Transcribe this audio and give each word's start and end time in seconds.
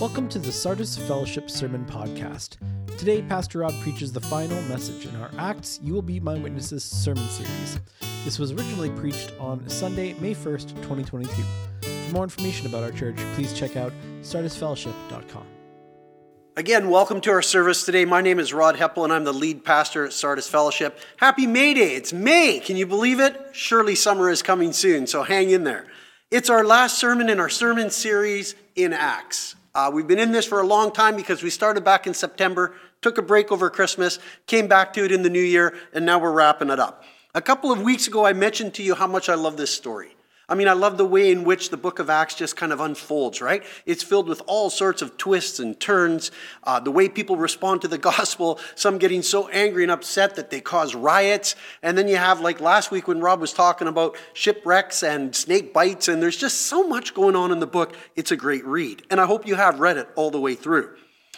Welcome 0.00 0.30
to 0.30 0.38
the 0.38 0.50
Sardis 0.50 0.96
Fellowship 0.96 1.50
Sermon 1.50 1.84
Podcast. 1.84 2.56
Today, 2.96 3.20
Pastor 3.20 3.58
Rod 3.58 3.74
preaches 3.82 4.10
the 4.10 4.20
final 4.22 4.58
message 4.62 5.04
in 5.04 5.14
our 5.16 5.30
Acts 5.36 5.78
You 5.82 5.92
Will 5.92 6.00
Be 6.00 6.18
My 6.18 6.38
Witnesses 6.38 6.82
sermon 6.82 7.28
series. 7.28 7.78
This 8.24 8.38
was 8.38 8.50
originally 8.50 8.88
preached 8.88 9.34
on 9.38 9.68
Sunday, 9.68 10.14
May 10.14 10.34
1st, 10.34 10.68
2022. 10.76 11.42
For 11.82 12.14
more 12.14 12.24
information 12.24 12.66
about 12.66 12.82
our 12.82 12.92
church, 12.92 13.18
please 13.34 13.52
check 13.52 13.76
out 13.76 13.92
sardisfellowship.com. 14.22 15.44
Again, 16.56 16.88
welcome 16.88 17.20
to 17.20 17.30
our 17.32 17.42
service 17.42 17.84
today. 17.84 18.06
My 18.06 18.22
name 18.22 18.38
is 18.38 18.54
Rod 18.54 18.76
Heppel, 18.76 19.04
and 19.04 19.12
I'm 19.12 19.24
the 19.24 19.34
lead 19.34 19.66
pastor 19.66 20.06
at 20.06 20.14
Sardis 20.14 20.48
Fellowship. 20.48 20.98
Happy 21.18 21.46
May 21.46 21.74
Day! 21.74 21.94
It's 21.94 22.14
May. 22.14 22.58
Can 22.60 22.76
you 22.78 22.86
believe 22.86 23.20
it? 23.20 23.38
Surely 23.52 23.94
summer 23.94 24.30
is 24.30 24.40
coming 24.40 24.72
soon, 24.72 25.06
so 25.06 25.24
hang 25.24 25.50
in 25.50 25.64
there. 25.64 25.84
It's 26.30 26.48
our 26.48 26.64
last 26.64 26.98
sermon 26.98 27.28
in 27.28 27.38
our 27.38 27.50
sermon 27.50 27.90
series 27.90 28.54
in 28.74 28.94
Acts. 28.94 29.56
Uh, 29.74 29.90
we've 29.92 30.06
been 30.06 30.18
in 30.18 30.32
this 30.32 30.46
for 30.46 30.60
a 30.60 30.66
long 30.66 30.92
time 30.92 31.14
because 31.14 31.42
we 31.42 31.50
started 31.50 31.84
back 31.84 32.06
in 32.06 32.14
September, 32.14 32.74
took 33.02 33.18
a 33.18 33.22
break 33.22 33.52
over 33.52 33.70
Christmas, 33.70 34.18
came 34.46 34.66
back 34.66 34.92
to 34.92 35.04
it 35.04 35.12
in 35.12 35.22
the 35.22 35.30
new 35.30 35.42
year, 35.42 35.74
and 35.92 36.04
now 36.04 36.18
we're 36.18 36.32
wrapping 36.32 36.70
it 36.70 36.80
up. 36.80 37.04
A 37.34 37.40
couple 37.40 37.70
of 37.70 37.80
weeks 37.80 38.08
ago, 38.08 38.26
I 38.26 38.32
mentioned 38.32 38.74
to 38.74 38.82
you 38.82 38.96
how 38.96 39.06
much 39.06 39.28
I 39.28 39.34
love 39.34 39.56
this 39.56 39.72
story. 39.72 40.16
I 40.50 40.56
mean, 40.56 40.66
I 40.66 40.72
love 40.72 40.98
the 40.98 41.06
way 41.06 41.30
in 41.30 41.44
which 41.44 41.70
the 41.70 41.76
book 41.76 42.00
of 42.00 42.10
Acts 42.10 42.34
just 42.34 42.56
kind 42.56 42.72
of 42.72 42.80
unfolds, 42.80 43.40
right? 43.40 43.62
It's 43.86 44.02
filled 44.02 44.28
with 44.28 44.42
all 44.48 44.68
sorts 44.68 45.00
of 45.00 45.16
twists 45.16 45.60
and 45.60 45.78
turns. 45.78 46.32
Uh, 46.64 46.80
the 46.80 46.90
way 46.90 47.08
people 47.08 47.36
respond 47.36 47.82
to 47.82 47.88
the 47.88 47.98
gospel, 48.12 48.58
some 48.74 48.98
getting 48.98 49.22
so 49.22 49.46
angry 49.50 49.84
and 49.84 49.92
upset 49.92 50.34
that 50.34 50.50
they 50.50 50.60
cause 50.60 50.92
riots. 50.96 51.54
And 51.84 51.96
then 51.96 52.08
you 52.08 52.16
have, 52.16 52.40
like 52.40 52.60
last 52.60 52.90
week 52.90 53.06
when 53.06 53.20
Rob 53.20 53.40
was 53.40 53.52
talking 53.52 53.86
about 53.86 54.16
shipwrecks 54.32 55.04
and 55.04 55.36
snake 55.36 55.72
bites, 55.72 56.08
and 56.08 56.20
there's 56.20 56.36
just 56.36 56.62
so 56.62 56.82
much 56.82 57.14
going 57.14 57.36
on 57.36 57.52
in 57.52 57.60
the 57.60 57.66
book. 57.68 57.94
It's 58.16 58.32
a 58.32 58.36
great 58.36 58.66
read. 58.66 59.04
And 59.08 59.20
I 59.20 59.26
hope 59.26 59.46
you 59.46 59.54
have 59.54 59.78
read 59.78 59.98
it 59.98 60.08
all 60.16 60.32
the 60.32 60.40
way 60.40 60.56
through. 60.56 60.96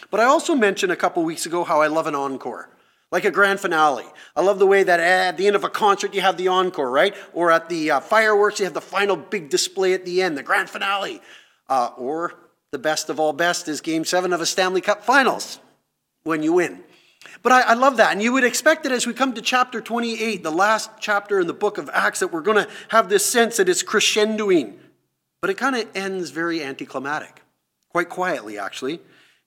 But 0.09 0.21
I 0.21 0.23
also 0.23 0.55
mentioned 0.55 0.91
a 0.91 0.95
couple 0.95 1.23
weeks 1.23 1.45
ago 1.45 1.63
how 1.63 1.81
I 1.81 1.87
love 1.87 2.07
an 2.07 2.15
encore 2.15 2.72
like 3.13 3.25
a 3.25 3.31
grand 3.31 3.59
finale. 3.59 4.07
I 4.35 4.41
love 4.41 4.57
the 4.57 4.65
way 4.65 4.81
that 4.81 4.99
at 4.99 5.37
the 5.37 5.45
end 5.45 5.55
of 5.55 5.63
a 5.63 5.69
concert 5.69 6.15
you 6.15 6.21
have 6.21 6.35
the 6.35 6.47
encore, 6.47 6.89
right? 6.89 7.15
Or 7.31 7.51
at 7.51 7.69
the 7.69 7.91
uh, 7.91 7.99
fireworks 7.99 8.57
you 8.57 8.65
have 8.65 8.73
the 8.73 8.81
final 8.81 9.15
big 9.15 9.49
display 9.49 9.93
at 9.93 10.03
the 10.03 10.23
end, 10.23 10.35
the 10.35 10.41
grand 10.41 10.67
finale. 10.67 11.21
Uh, 11.69 11.91
or 11.95 12.33
the 12.71 12.79
best 12.79 13.11
of 13.11 13.19
all 13.19 13.31
best 13.31 13.67
is 13.67 13.81
game 13.81 14.03
seven 14.03 14.33
of 14.33 14.41
a 14.41 14.47
Stanley 14.47 14.81
Cup 14.81 15.03
finals 15.03 15.59
when 16.23 16.41
you 16.41 16.53
win. 16.53 16.83
But 17.43 17.51
I, 17.51 17.61
I 17.61 17.73
love 17.75 17.97
that. 17.97 18.13
And 18.13 18.21
you 18.21 18.33
would 18.33 18.43
expect 18.43 18.81
that 18.81 18.91
as 18.91 19.05
we 19.05 19.13
come 19.13 19.33
to 19.33 19.43
chapter 19.43 19.79
28, 19.79 20.41
the 20.41 20.51
last 20.51 20.89
chapter 20.99 21.39
in 21.39 21.45
the 21.45 21.53
book 21.53 21.77
of 21.77 21.91
Acts, 21.93 22.19
that 22.21 22.33
we're 22.33 22.41
going 22.41 22.65
to 22.65 22.69
have 22.87 23.09
this 23.09 23.23
sense 23.23 23.57
that 23.57 23.69
it's 23.69 23.83
crescendoing. 23.83 24.73
But 25.39 25.51
it 25.51 25.57
kind 25.57 25.75
of 25.75 25.87
ends 25.93 26.31
very 26.31 26.63
anticlimactic, 26.63 27.43
quite 27.89 28.09
quietly, 28.09 28.57
actually. 28.57 29.01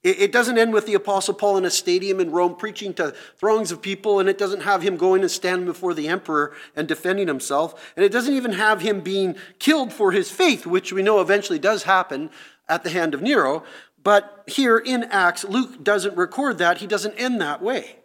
It 0.09 0.31
doesn't 0.31 0.57
end 0.57 0.73
with 0.73 0.85
the 0.85 0.93
Apostle 0.93 1.33
Paul 1.33 1.57
in 1.57 1.65
a 1.65 1.69
stadium 1.69 2.21
in 2.21 2.31
Rome 2.31 2.55
preaching 2.55 2.93
to 2.93 3.13
throngs 3.35 3.73
of 3.73 3.81
people, 3.81 4.19
and 4.19 4.29
it 4.29 4.37
doesn't 4.37 4.61
have 4.61 4.81
him 4.81 4.95
going 4.95 5.21
and 5.21 5.29
standing 5.29 5.65
before 5.65 5.93
the 5.93 6.07
emperor 6.07 6.55
and 6.77 6.87
defending 6.87 7.27
himself. 7.27 7.93
And 7.97 8.05
it 8.05 8.11
doesn't 8.11 8.33
even 8.33 8.53
have 8.53 8.79
him 8.79 9.01
being 9.01 9.35
killed 9.59 9.91
for 9.91 10.13
his 10.13 10.31
faith, 10.31 10.65
which 10.65 10.93
we 10.93 11.03
know 11.03 11.19
eventually 11.19 11.59
does 11.59 11.83
happen 11.83 12.29
at 12.69 12.83
the 12.83 12.89
hand 12.89 13.13
of 13.13 13.21
Nero. 13.21 13.63
But 14.01 14.45
here 14.47 14.77
in 14.77 15.03
Acts, 15.03 15.43
Luke 15.43 15.83
doesn't 15.83 16.15
record 16.15 16.57
that. 16.59 16.77
He 16.77 16.87
doesn't 16.87 17.15
end 17.15 17.41
that 17.41 17.61
way. 17.61 17.97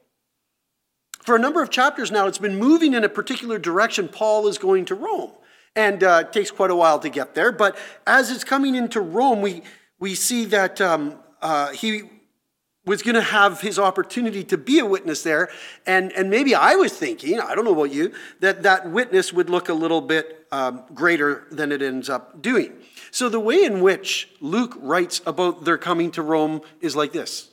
For 1.23 1.36
a 1.36 1.39
number 1.39 1.62
of 1.62 1.70
chapters 1.70 2.11
now, 2.11 2.27
it's 2.27 2.39
been 2.39 2.58
moving 2.58 2.95
in 2.95 3.05
a 3.05 3.08
particular 3.08 3.61
direction. 3.61 4.08
Paul 4.08 4.48
is 4.48 4.58
going 4.58 4.86
to 4.86 4.97
Rome. 4.97 5.30
And 5.77 6.03
uh, 6.03 6.25
it 6.27 6.33
takes 6.33 6.50
quite 6.50 6.73
a 6.73 6.75
while 6.75 6.98
to 6.98 7.08
get 7.08 7.36
there. 7.36 7.53
But 7.53 7.78
as 8.08 8.30
it's 8.33 8.42
coming 8.42 8.75
into 8.75 9.00
Rome, 9.00 9.41
we, 9.41 9.62
we 10.00 10.17
see 10.17 10.47
that. 10.47 10.80
Um, 10.80 11.19
uh, 11.43 11.73
he 11.73 12.05
was 12.85 13.03
going 13.03 13.15
to 13.15 13.21
have 13.21 13.61
his 13.61 13.79
opportunity 13.79 14.43
to 14.43 14.59
be 14.59 14.81
a 14.81 14.85
witness 14.85 15.23
there. 15.23 15.48
And, 15.86 16.13
and 16.13 16.30
maybe 16.30 16.55
I 16.55 16.75
was 16.75 16.92
thinking, 16.92 17.41
I 17.41 17.55
don't 17.55 17.64
know 17.64 17.73
about 17.73 17.92
you, 17.92 18.13
that 18.41 18.64
that 18.64 18.91
witness 18.91 19.33
would 19.33 19.48
look 19.48 19.69
a 19.69 19.75
little 19.75 20.01
bit 20.01 20.47
um, 20.51 20.83
greater 20.92 21.47
than 21.51 21.70
it 21.70 21.80
ends 21.80 22.11
up 22.11 22.42
doing. 22.42 22.73
So 23.11 23.29
the 23.29 23.39
way 23.39 23.63
in 23.63 23.83
which 23.83 24.30
Luke 24.41 24.77
writes 24.80 25.20
about 25.27 25.64
their 25.64 25.79
coming 25.79 26.11
to 26.13 26.23
Rome 26.23 26.63
is 26.80 26.97
like 26.97 27.13
this. 27.13 27.51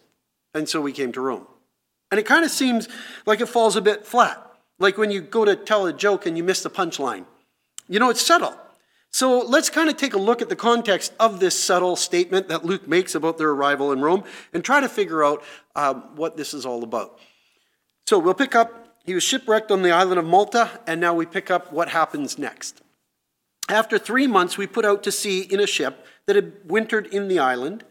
And 0.55 0.67
so 0.67 0.81
we 0.81 0.91
came 0.91 1.11
to 1.11 1.21
Rome. 1.21 1.45
And 2.11 2.19
it 2.19 2.25
kind 2.25 2.43
of 2.43 2.49
seems 2.49 2.87
like 3.27 3.39
it 3.39 3.45
falls 3.45 3.75
a 3.75 3.81
bit 3.81 4.07
flat. 4.07 4.43
Like 4.79 4.97
when 4.97 5.11
you 5.11 5.21
go 5.21 5.45
to 5.45 5.55
tell 5.55 5.85
a 5.85 5.93
joke 5.93 6.25
and 6.25 6.37
you 6.37 6.43
miss 6.43 6.63
the 6.63 6.71
punchline. 6.71 7.25
You 7.87 7.99
know, 7.99 8.09
it's 8.09 8.21
subtle. 8.21 8.55
So 9.11 9.39
let's 9.39 9.69
kind 9.69 9.89
of 9.89 9.97
take 9.97 10.13
a 10.13 10.19
look 10.19 10.41
at 10.41 10.49
the 10.49 10.55
context 10.55 11.13
of 11.19 11.39
this 11.39 11.57
subtle 11.61 11.95
statement 11.95 12.47
that 12.47 12.63
Luke 12.63 12.87
makes 12.87 13.15
about 13.15 13.37
their 13.37 13.49
arrival 13.49 13.91
in 13.91 14.01
Rome 14.01 14.23
and 14.53 14.63
try 14.63 14.79
to 14.79 14.89
figure 14.89 15.23
out 15.23 15.43
um, 15.75 16.15
what 16.15 16.37
this 16.37 16.53
is 16.53 16.65
all 16.65 16.83
about. 16.83 17.19
So 18.07 18.19
we'll 18.19 18.33
pick 18.33 18.55
up, 18.55 18.97
he 19.05 19.13
was 19.13 19.23
shipwrecked 19.23 19.71
on 19.71 19.81
the 19.81 19.91
island 19.91 20.19
of 20.19 20.25
Malta, 20.25 20.79
and 20.85 21.01
now 21.01 21.13
we 21.13 21.25
pick 21.25 21.49
up 21.49 21.73
what 21.73 21.89
happens 21.89 22.37
next. 22.37 22.81
After 23.67 23.99
three 23.99 24.27
months, 24.27 24.57
we 24.57 24.67
put 24.67 24.85
out 24.85 25.03
to 25.03 25.11
sea 25.11 25.41
in 25.41 25.59
a 25.59 25.67
ship 25.67 26.05
that 26.25 26.35
had 26.35 26.53
wintered 26.65 27.07
in 27.07 27.27
the 27.27 27.39
island. 27.39 27.83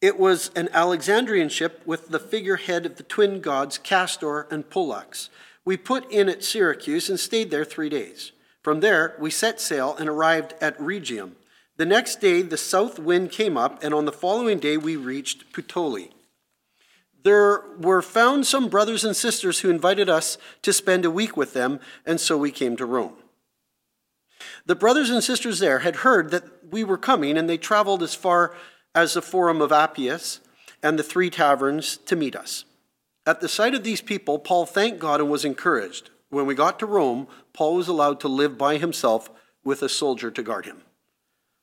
It 0.00 0.18
was 0.18 0.50
an 0.56 0.68
Alexandrian 0.72 1.48
ship 1.48 1.82
with 1.86 2.08
the 2.08 2.18
figurehead 2.18 2.86
of 2.86 2.96
the 2.96 3.04
twin 3.04 3.40
gods 3.40 3.78
Castor 3.78 4.48
and 4.50 4.68
Pollux. 4.68 5.30
We 5.64 5.76
put 5.76 6.10
in 6.10 6.28
at 6.28 6.42
Syracuse 6.42 7.08
and 7.08 7.20
stayed 7.20 7.52
there 7.52 7.64
three 7.64 7.88
days. 7.88 8.32
From 8.62 8.80
there, 8.80 9.16
we 9.18 9.30
set 9.30 9.60
sail 9.60 9.96
and 9.98 10.08
arrived 10.08 10.54
at 10.60 10.78
Rhegium. 10.78 11.36
The 11.76 11.86
next 11.86 12.20
day, 12.20 12.42
the 12.42 12.56
south 12.56 12.98
wind 12.98 13.32
came 13.32 13.56
up, 13.56 13.82
and 13.82 13.92
on 13.92 14.04
the 14.04 14.12
following 14.12 14.58
day, 14.58 14.76
we 14.76 14.94
reached 14.94 15.52
Puteoli. 15.52 16.10
There 17.24 17.62
were 17.78 18.02
found 18.02 18.46
some 18.46 18.68
brothers 18.68 19.04
and 19.04 19.16
sisters 19.16 19.60
who 19.60 19.70
invited 19.70 20.08
us 20.08 20.38
to 20.62 20.72
spend 20.72 21.04
a 21.04 21.10
week 21.10 21.36
with 21.36 21.54
them, 21.54 21.80
and 22.04 22.20
so 22.20 22.36
we 22.36 22.50
came 22.50 22.76
to 22.76 22.86
Rome. 22.86 23.14
The 24.66 24.76
brothers 24.76 25.10
and 25.10 25.22
sisters 25.22 25.58
there 25.58 25.80
had 25.80 25.96
heard 25.96 26.30
that 26.30 26.44
we 26.70 26.84
were 26.84 26.98
coming, 26.98 27.36
and 27.36 27.48
they 27.48 27.58
traveled 27.58 28.02
as 28.02 28.14
far 28.14 28.54
as 28.94 29.14
the 29.14 29.22
Forum 29.22 29.60
of 29.60 29.72
Appius 29.72 30.40
and 30.82 30.98
the 30.98 31.04
Three 31.04 31.30
Taverns 31.30 31.96
to 31.96 32.16
meet 32.16 32.36
us. 32.36 32.64
At 33.24 33.40
the 33.40 33.48
sight 33.48 33.74
of 33.74 33.84
these 33.84 34.00
people, 34.00 34.38
Paul 34.38 34.66
thanked 34.66 34.98
God 34.98 35.20
and 35.20 35.30
was 35.30 35.44
encouraged. 35.44 36.10
When 36.32 36.46
we 36.46 36.54
got 36.54 36.78
to 36.78 36.86
Rome, 36.86 37.28
Paul 37.52 37.74
was 37.74 37.88
allowed 37.88 38.18
to 38.20 38.28
live 38.28 38.56
by 38.56 38.78
himself 38.78 39.28
with 39.64 39.82
a 39.82 39.88
soldier 39.88 40.30
to 40.30 40.42
guard 40.42 40.64
him. 40.64 40.80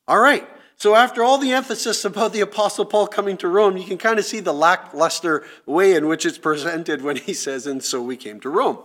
All 0.08 0.20
right, 0.20 0.48
so 0.76 0.94
after 0.94 1.24
all 1.24 1.40
the 1.40 1.54
emphasis 1.54 2.06
about 2.06 2.34
the 2.34 2.42
Apostle 2.42 2.86
Paul 2.86 3.08
coming 3.08 3.36
to 3.38 3.48
Rome, 3.48 3.78
you 3.78 3.84
can 3.84 3.98
kind 3.98 4.20
of 4.20 4.26
see 4.26 4.42
the 4.42 4.54
lackluster 4.54 5.44
way 5.66 5.96
in 5.96 6.06
which 6.06 6.24
it's 6.24 6.38
presented 6.38 7.02
when 7.02 7.16
he 7.16 7.34
says, 7.34 7.66
and 7.66 7.84
so 7.84 8.00
we 8.00 8.16
came 8.16 8.40
to 8.42 8.50
Rome. 8.50 8.78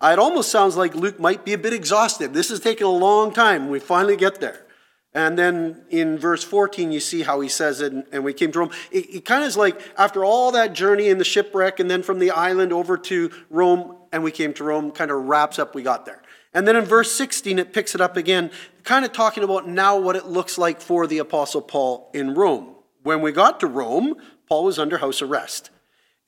Uh, 0.00 0.12
it 0.14 0.18
almost 0.18 0.50
sounds 0.50 0.78
like 0.78 0.94
Luke 0.94 1.20
might 1.20 1.44
be 1.44 1.52
a 1.52 1.58
bit 1.58 1.74
exhausted. 1.74 2.32
This 2.32 2.48
has 2.48 2.60
taken 2.60 2.86
a 2.86 2.90
long 2.90 3.34
time. 3.34 3.68
We 3.68 3.80
finally 3.80 4.16
get 4.16 4.40
there. 4.40 4.64
And 5.12 5.38
then 5.38 5.84
in 5.90 6.16
verse 6.16 6.42
14, 6.42 6.90
you 6.90 7.00
see 7.00 7.20
how 7.20 7.42
he 7.42 7.50
says 7.50 7.82
it, 7.82 7.92
and 8.10 8.24
we 8.24 8.32
came 8.32 8.50
to 8.52 8.60
Rome. 8.60 8.70
It, 8.90 9.14
it 9.14 9.24
kind 9.26 9.42
of 9.42 9.48
is 9.48 9.58
like 9.58 9.78
after 9.98 10.24
all 10.24 10.52
that 10.52 10.72
journey 10.72 11.10
in 11.10 11.18
the 11.18 11.24
shipwreck, 11.24 11.80
and 11.80 11.90
then 11.90 12.02
from 12.02 12.18
the 12.18 12.30
island 12.30 12.72
over 12.72 12.96
to 12.96 13.30
Rome, 13.50 13.98
and 14.12 14.22
we 14.22 14.30
came 14.30 14.52
to 14.54 14.64
Rome, 14.64 14.90
kind 14.90 15.10
of 15.10 15.24
wraps 15.24 15.58
up 15.58 15.74
we 15.74 15.82
got 15.82 16.06
there. 16.06 16.22
And 16.54 16.68
then 16.68 16.76
in 16.76 16.84
verse 16.84 17.10
16, 17.12 17.58
it 17.58 17.72
picks 17.72 17.94
it 17.94 18.00
up 18.00 18.16
again, 18.16 18.50
kind 18.84 19.04
of 19.04 19.12
talking 19.12 19.42
about 19.42 19.66
now 19.66 19.98
what 19.98 20.16
it 20.16 20.26
looks 20.26 20.58
like 20.58 20.80
for 20.80 21.06
the 21.06 21.18
Apostle 21.18 21.62
Paul 21.62 22.10
in 22.12 22.34
Rome. 22.34 22.74
When 23.02 23.22
we 23.22 23.32
got 23.32 23.58
to 23.60 23.66
Rome, 23.66 24.14
Paul 24.48 24.64
was 24.64 24.78
under 24.78 24.98
house 24.98 25.22
arrest. 25.22 25.70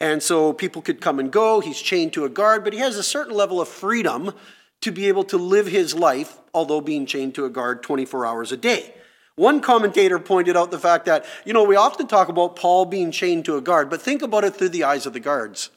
And 0.00 0.22
so 0.22 0.52
people 0.52 0.82
could 0.82 1.00
come 1.00 1.18
and 1.18 1.30
go. 1.30 1.60
He's 1.60 1.80
chained 1.80 2.14
to 2.14 2.24
a 2.24 2.28
guard, 2.28 2.64
but 2.64 2.72
he 2.72 2.78
has 2.78 2.96
a 2.96 3.02
certain 3.02 3.34
level 3.34 3.60
of 3.60 3.68
freedom 3.68 4.32
to 4.80 4.90
be 4.90 5.08
able 5.08 5.24
to 5.24 5.36
live 5.36 5.66
his 5.66 5.94
life, 5.94 6.38
although 6.52 6.80
being 6.80 7.06
chained 7.06 7.34
to 7.36 7.44
a 7.44 7.50
guard 7.50 7.82
24 7.82 8.26
hours 8.26 8.50
a 8.50 8.56
day. 8.56 8.94
One 9.36 9.60
commentator 9.60 10.18
pointed 10.18 10.56
out 10.56 10.70
the 10.70 10.78
fact 10.78 11.06
that, 11.06 11.24
you 11.44 11.52
know, 11.52 11.64
we 11.64 11.76
often 11.76 12.06
talk 12.06 12.28
about 12.28 12.56
Paul 12.56 12.84
being 12.86 13.10
chained 13.10 13.44
to 13.46 13.56
a 13.56 13.60
guard, 13.60 13.90
but 13.90 14.00
think 14.00 14.22
about 14.22 14.44
it 14.44 14.54
through 14.54 14.68
the 14.70 14.84
eyes 14.84 15.06
of 15.06 15.12
the 15.12 15.20
guards. 15.20 15.70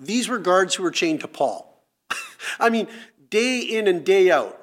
These 0.00 0.28
were 0.28 0.38
guards 0.38 0.74
who 0.74 0.82
were 0.82 0.90
chained 0.90 1.20
to 1.20 1.28
Paul. 1.28 1.84
I 2.58 2.70
mean, 2.70 2.88
day 3.28 3.60
in 3.60 3.86
and 3.86 4.04
day 4.04 4.30
out, 4.30 4.58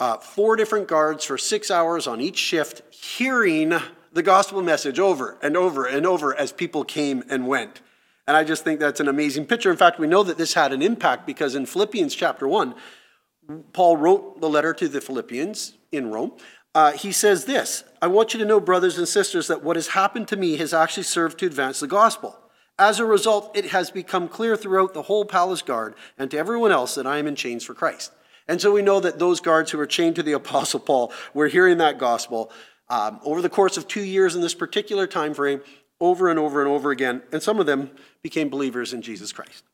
uh, 0.00 0.18
four 0.18 0.56
different 0.56 0.88
guards 0.88 1.24
for 1.24 1.38
six 1.38 1.70
hours 1.70 2.08
on 2.08 2.20
each 2.20 2.36
shift, 2.36 2.82
hearing 2.92 3.72
the 4.12 4.22
gospel 4.22 4.60
message 4.60 4.98
over 4.98 5.38
and 5.40 5.56
over 5.56 5.86
and 5.86 6.04
over 6.04 6.36
as 6.36 6.52
people 6.52 6.84
came 6.84 7.22
and 7.30 7.46
went. 7.46 7.80
And 8.26 8.36
I 8.36 8.42
just 8.42 8.64
think 8.64 8.80
that's 8.80 9.00
an 9.00 9.08
amazing 9.08 9.46
picture. 9.46 9.70
In 9.70 9.76
fact, 9.76 10.00
we 10.00 10.08
know 10.08 10.24
that 10.24 10.36
this 10.36 10.54
had 10.54 10.72
an 10.72 10.82
impact 10.82 11.26
because 11.26 11.54
in 11.54 11.66
Philippians 11.66 12.14
chapter 12.14 12.48
1, 12.48 12.74
Paul 13.72 13.96
wrote 13.96 14.40
the 14.40 14.48
letter 14.48 14.74
to 14.74 14.88
the 14.88 15.00
Philippians 15.00 15.74
in 15.92 16.10
Rome. 16.10 16.32
Uh, 16.74 16.92
he 16.92 17.12
says 17.12 17.44
this 17.44 17.84
I 18.00 18.08
want 18.08 18.32
you 18.34 18.40
to 18.40 18.46
know, 18.46 18.60
brothers 18.60 18.98
and 18.98 19.06
sisters, 19.06 19.46
that 19.48 19.62
what 19.62 19.76
has 19.76 19.88
happened 19.88 20.28
to 20.28 20.36
me 20.36 20.56
has 20.56 20.74
actually 20.74 21.02
served 21.04 21.38
to 21.40 21.46
advance 21.46 21.80
the 21.80 21.86
gospel. 21.86 22.38
As 22.78 22.98
a 22.98 23.04
result, 23.04 23.56
it 23.56 23.66
has 23.66 23.90
become 23.90 24.28
clear 24.28 24.56
throughout 24.56 24.94
the 24.94 25.02
whole 25.02 25.24
palace 25.24 25.62
guard 25.62 25.94
and 26.18 26.30
to 26.30 26.38
everyone 26.38 26.72
else 26.72 26.94
that 26.94 27.06
I 27.06 27.18
am 27.18 27.26
in 27.26 27.36
chains 27.36 27.64
for 27.64 27.74
Christ. 27.74 28.12
And 28.48 28.60
so 28.60 28.72
we 28.72 28.82
know 28.82 28.98
that 29.00 29.18
those 29.18 29.40
guards 29.40 29.70
who 29.70 29.78
were 29.78 29.86
chained 29.86 30.16
to 30.16 30.22
the 30.22 30.32
Apostle 30.42 30.80
Paul 30.80 31.12
were 31.34 31.48
hearing 31.48 31.78
that 31.78 31.98
gospel. 31.98 32.50
Um, 32.88 33.20
over 33.24 33.40
the 33.40 33.48
course 33.48 33.76
of 33.76 33.88
two 33.88 34.02
years 34.02 34.34
in 34.34 34.42
this 34.42 34.54
particular 34.54 35.06
time 35.06 35.34
frame, 35.34 35.62
over 36.00 36.28
and 36.28 36.38
over 36.38 36.60
and 36.60 36.68
over 36.68 36.90
again, 36.90 37.22
and 37.30 37.42
some 37.42 37.60
of 37.60 37.66
them 37.66 37.90
became 38.22 38.48
believers 38.48 38.92
in 38.92 39.02
Jesus 39.02 39.32
Christ. 39.32 39.64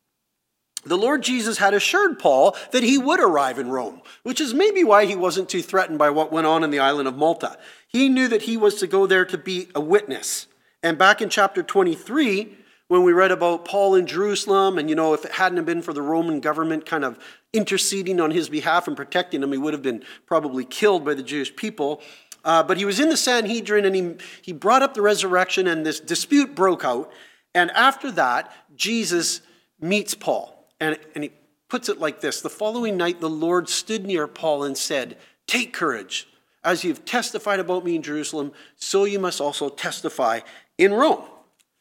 The 0.84 0.98
Lord 0.98 1.22
Jesus 1.22 1.58
had 1.58 1.74
assured 1.74 2.18
Paul 2.18 2.56
that 2.70 2.84
he 2.84 2.98
would 2.98 3.18
arrive 3.18 3.58
in 3.58 3.70
Rome, 3.70 4.02
which 4.22 4.40
is 4.40 4.54
maybe 4.54 4.84
why 4.84 5.06
he 5.06 5.16
wasn't 5.16 5.48
too 5.48 5.62
threatened 5.62 5.98
by 5.98 6.10
what 6.10 6.30
went 6.30 6.46
on 6.46 6.62
in 6.62 6.70
the 6.70 6.78
island 6.78 7.08
of 7.08 7.16
Malta. 7.16 7.58
He 7.88 8.08
knew 8.08 8.28
that 8.28 8.42
he 8.42 8.56
was 8.56 8.76
to 8.76 8.86
go 8.86 9.06
there 9.06 9.24
to 9.24 9.38
be 9.38 9.68
a 9.74 9.80
witness. 9.80 10.46
And 10.82 10.96
back 10.96 11.20
in 11.20 11.30
chapter 11.30 11.62
23, 11.62 12.56
when 12.88 13.02
we 13.02 13.12
read 13.12 13.30
about 13.30 13.66
Paul 13.66 13.94
in 13.94 14.06
Jerusalem, 14.06 14.78
and 14.78 14.88
you 14.88 14.96
know, 14.96 15.12
if 15.12 15.24
it 15.24 15.32
hadn't 15.32 15.62
been 15.64 15.82
for 15.82 15.92
the 15.92 16.02
Roman 16.02 16.40
government 16.40 16.86
kind 16.86 17.04
of 17.04 17.18
interceding 17.52 18.18
on 18.18 18.30
his 18.30 18.48
behalf 18.48 18.88
and 18.88 18.96
protecting 18.96 19.42
him, 19.42 19.52
he 19.52 19.58
would 19.58 19.74
have 19.74 19.82
been 19.82 20.02
probably 20.26 20.64
killed 20.64 21.04
by 21.04 21.14
the 21.14 21.22
Jewish 21.22 21.54
people. 21.54 22.02
Uh, 22.44 22.62
but 22.62 22.78
he 22.78 22.86
was 22.86 22.98
in 22.98 23.10
the 23.10 23.16
Sanhedrin 23.16 23.84
and 23.84 23.94
he, 23.94 24.14
he 24.42 24.52
brought 24.52 24.82
up 24.82 24.94
the 24.94 25.02
resurrection, 25.02 25.66
and 25.66 25.84
this 25.84 26.00
dispute 26.00 26.54
broke 26.54 26.84
out. 26.84 27.12
And 27.54 27.70
after 27.72 28.10
that, 28.12 28.52
Jesus 28.74 29.42
meets 29.80 30.14
Paul. 30.14 30.66
And, 30.80 30.98
and 31.14 31.24
he 31.24 31.32
puts 31.68 31.88
it 31.90 31.98
like 31.98 32.20
this 32.20 32.40
The 32.40 32.50
following 32.50 32.96
night, 32.96 33.20
the 33.20 33.28
Lord 33.28 33.68
stood 33.68 34.06
near 34.06 34.26
Paul 34.26 34.64
and 34.64 34.76
said, 34.76 35.18
Take 35.46 35.74
courage. 35.74 36.26
As 36.64 36.84
you've 36.84 37.04
testified 37.04 37.60
about 37.60 37.84
me 37.84 37.96
in 37.96 38.02
Jerusalem, 38.02 38.52
so 38.76 39.04
you 39.04 39.18
must 39.18 39.40
also 39.40 39.68
testify 39.68 40.40
in 40.76 40.92
Rome. 40.92 41.22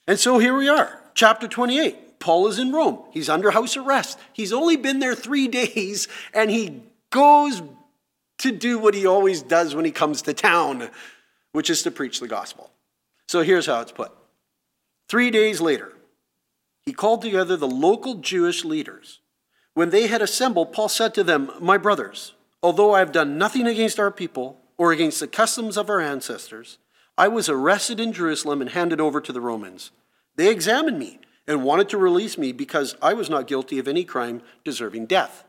And 0.08 0.18
so 0.18 0.40
here 0.40 0.56
we 0.56 0.70
are, 0.70 1.02
chapter 1.14 1.48
28. 1.48 2.20
Paul 2.20 2.48
is 2.48 2.58
in 2.58 2.72
Rome. 2.72 3.00
He's 3.12 3.30
under 3.30 3.52
house 3.52 3.76
arrest. 3.78 4.18
He's 4.34 4.54
only 4.54 4.78
been 4.78 5.00
there 5.00 5.16
three 5.16 5.48
days, 5.50 6.08
and 6.34 6.50
he 6.50 6.82
goes 7.10 7.62
to 8.40 8.52
do 8.52 8.80
what 8.80 8.94
he 8.94 9.06
always 9.06 9.42
does 9.42 9.76
when 9.76 9.86
he 9.86 9.92
comes 9.92 10.22
to 10.24 10.34
town, 10.34 10.90
which 11.52 11.70
is 11.70 11.84
to 11.84 11.92
preach 11.92 12.20
the 12.20 12.28
gospel. 12.28 12.72
So 13.28 13.42
here's 13.42 13.66
how 13.66 13.82
it's 13.82 13.92
put 13.92 14.12
Three 15.10 15.32
days 15.32 15.62
later, 15.62 15.94
he 16.86 16.94
called 16.94 17.22
together 17.22 17.58
the 17.58 17.68
local 17.68 18.16
Jewish 18.16 18.64
leaders. 18.64 19.20
When 19.74 19.90
they 19.90 20.08
had 20.08 20.22
assembled, 20.22 20.74
Paul 20.74 20.90
said 20.90 21.14
to 21.16 21.24
them, 21.24 21.52
My 21.60 21.78
brothers, 21.78 22.34
although 22.64 22.94
I 22.94 23.00
have 23.00 23.12
done 23.12 23.38
nothing 23.38 23.68
against 23.68 24.00
our 24.00 24.12
people 24.12 24.60
or 24.78 24.92
against 24.92 25.20
the 25.20 25.28
customs 25.28 25.78
of 25.78 25.90
our 25.90 26.00
ancestors, 26.00 26.78
I 27.18 27.28
was 27.28 27.50
arrested 27.50 28.00
in 28.00 28.14
Jerusalem 28.14 28.62
and 28.62 28.70
handed 28.70 29.02
over 29.02 29.20
to 29.22 29.34
the 29.34 29.42
Romans. 29.42 29.92
They 30.36 30.52
examined 30.52 31.00
me 31.00 31.20
and 31.48 31.64
wanted 31.64 31.90
to 31.90 31.98
release 31.98 32.38
me 32.38 32.52
because 32.52 32.96
I 33.02 33.14
was 33.14 33.30
not 33.30 33.48
guilty 33.48 33.80
of 33.80 33.88
any 33.88 34.04
crime 34.04 34.42
deserving 34.64 35.08
death. 35.08 35.44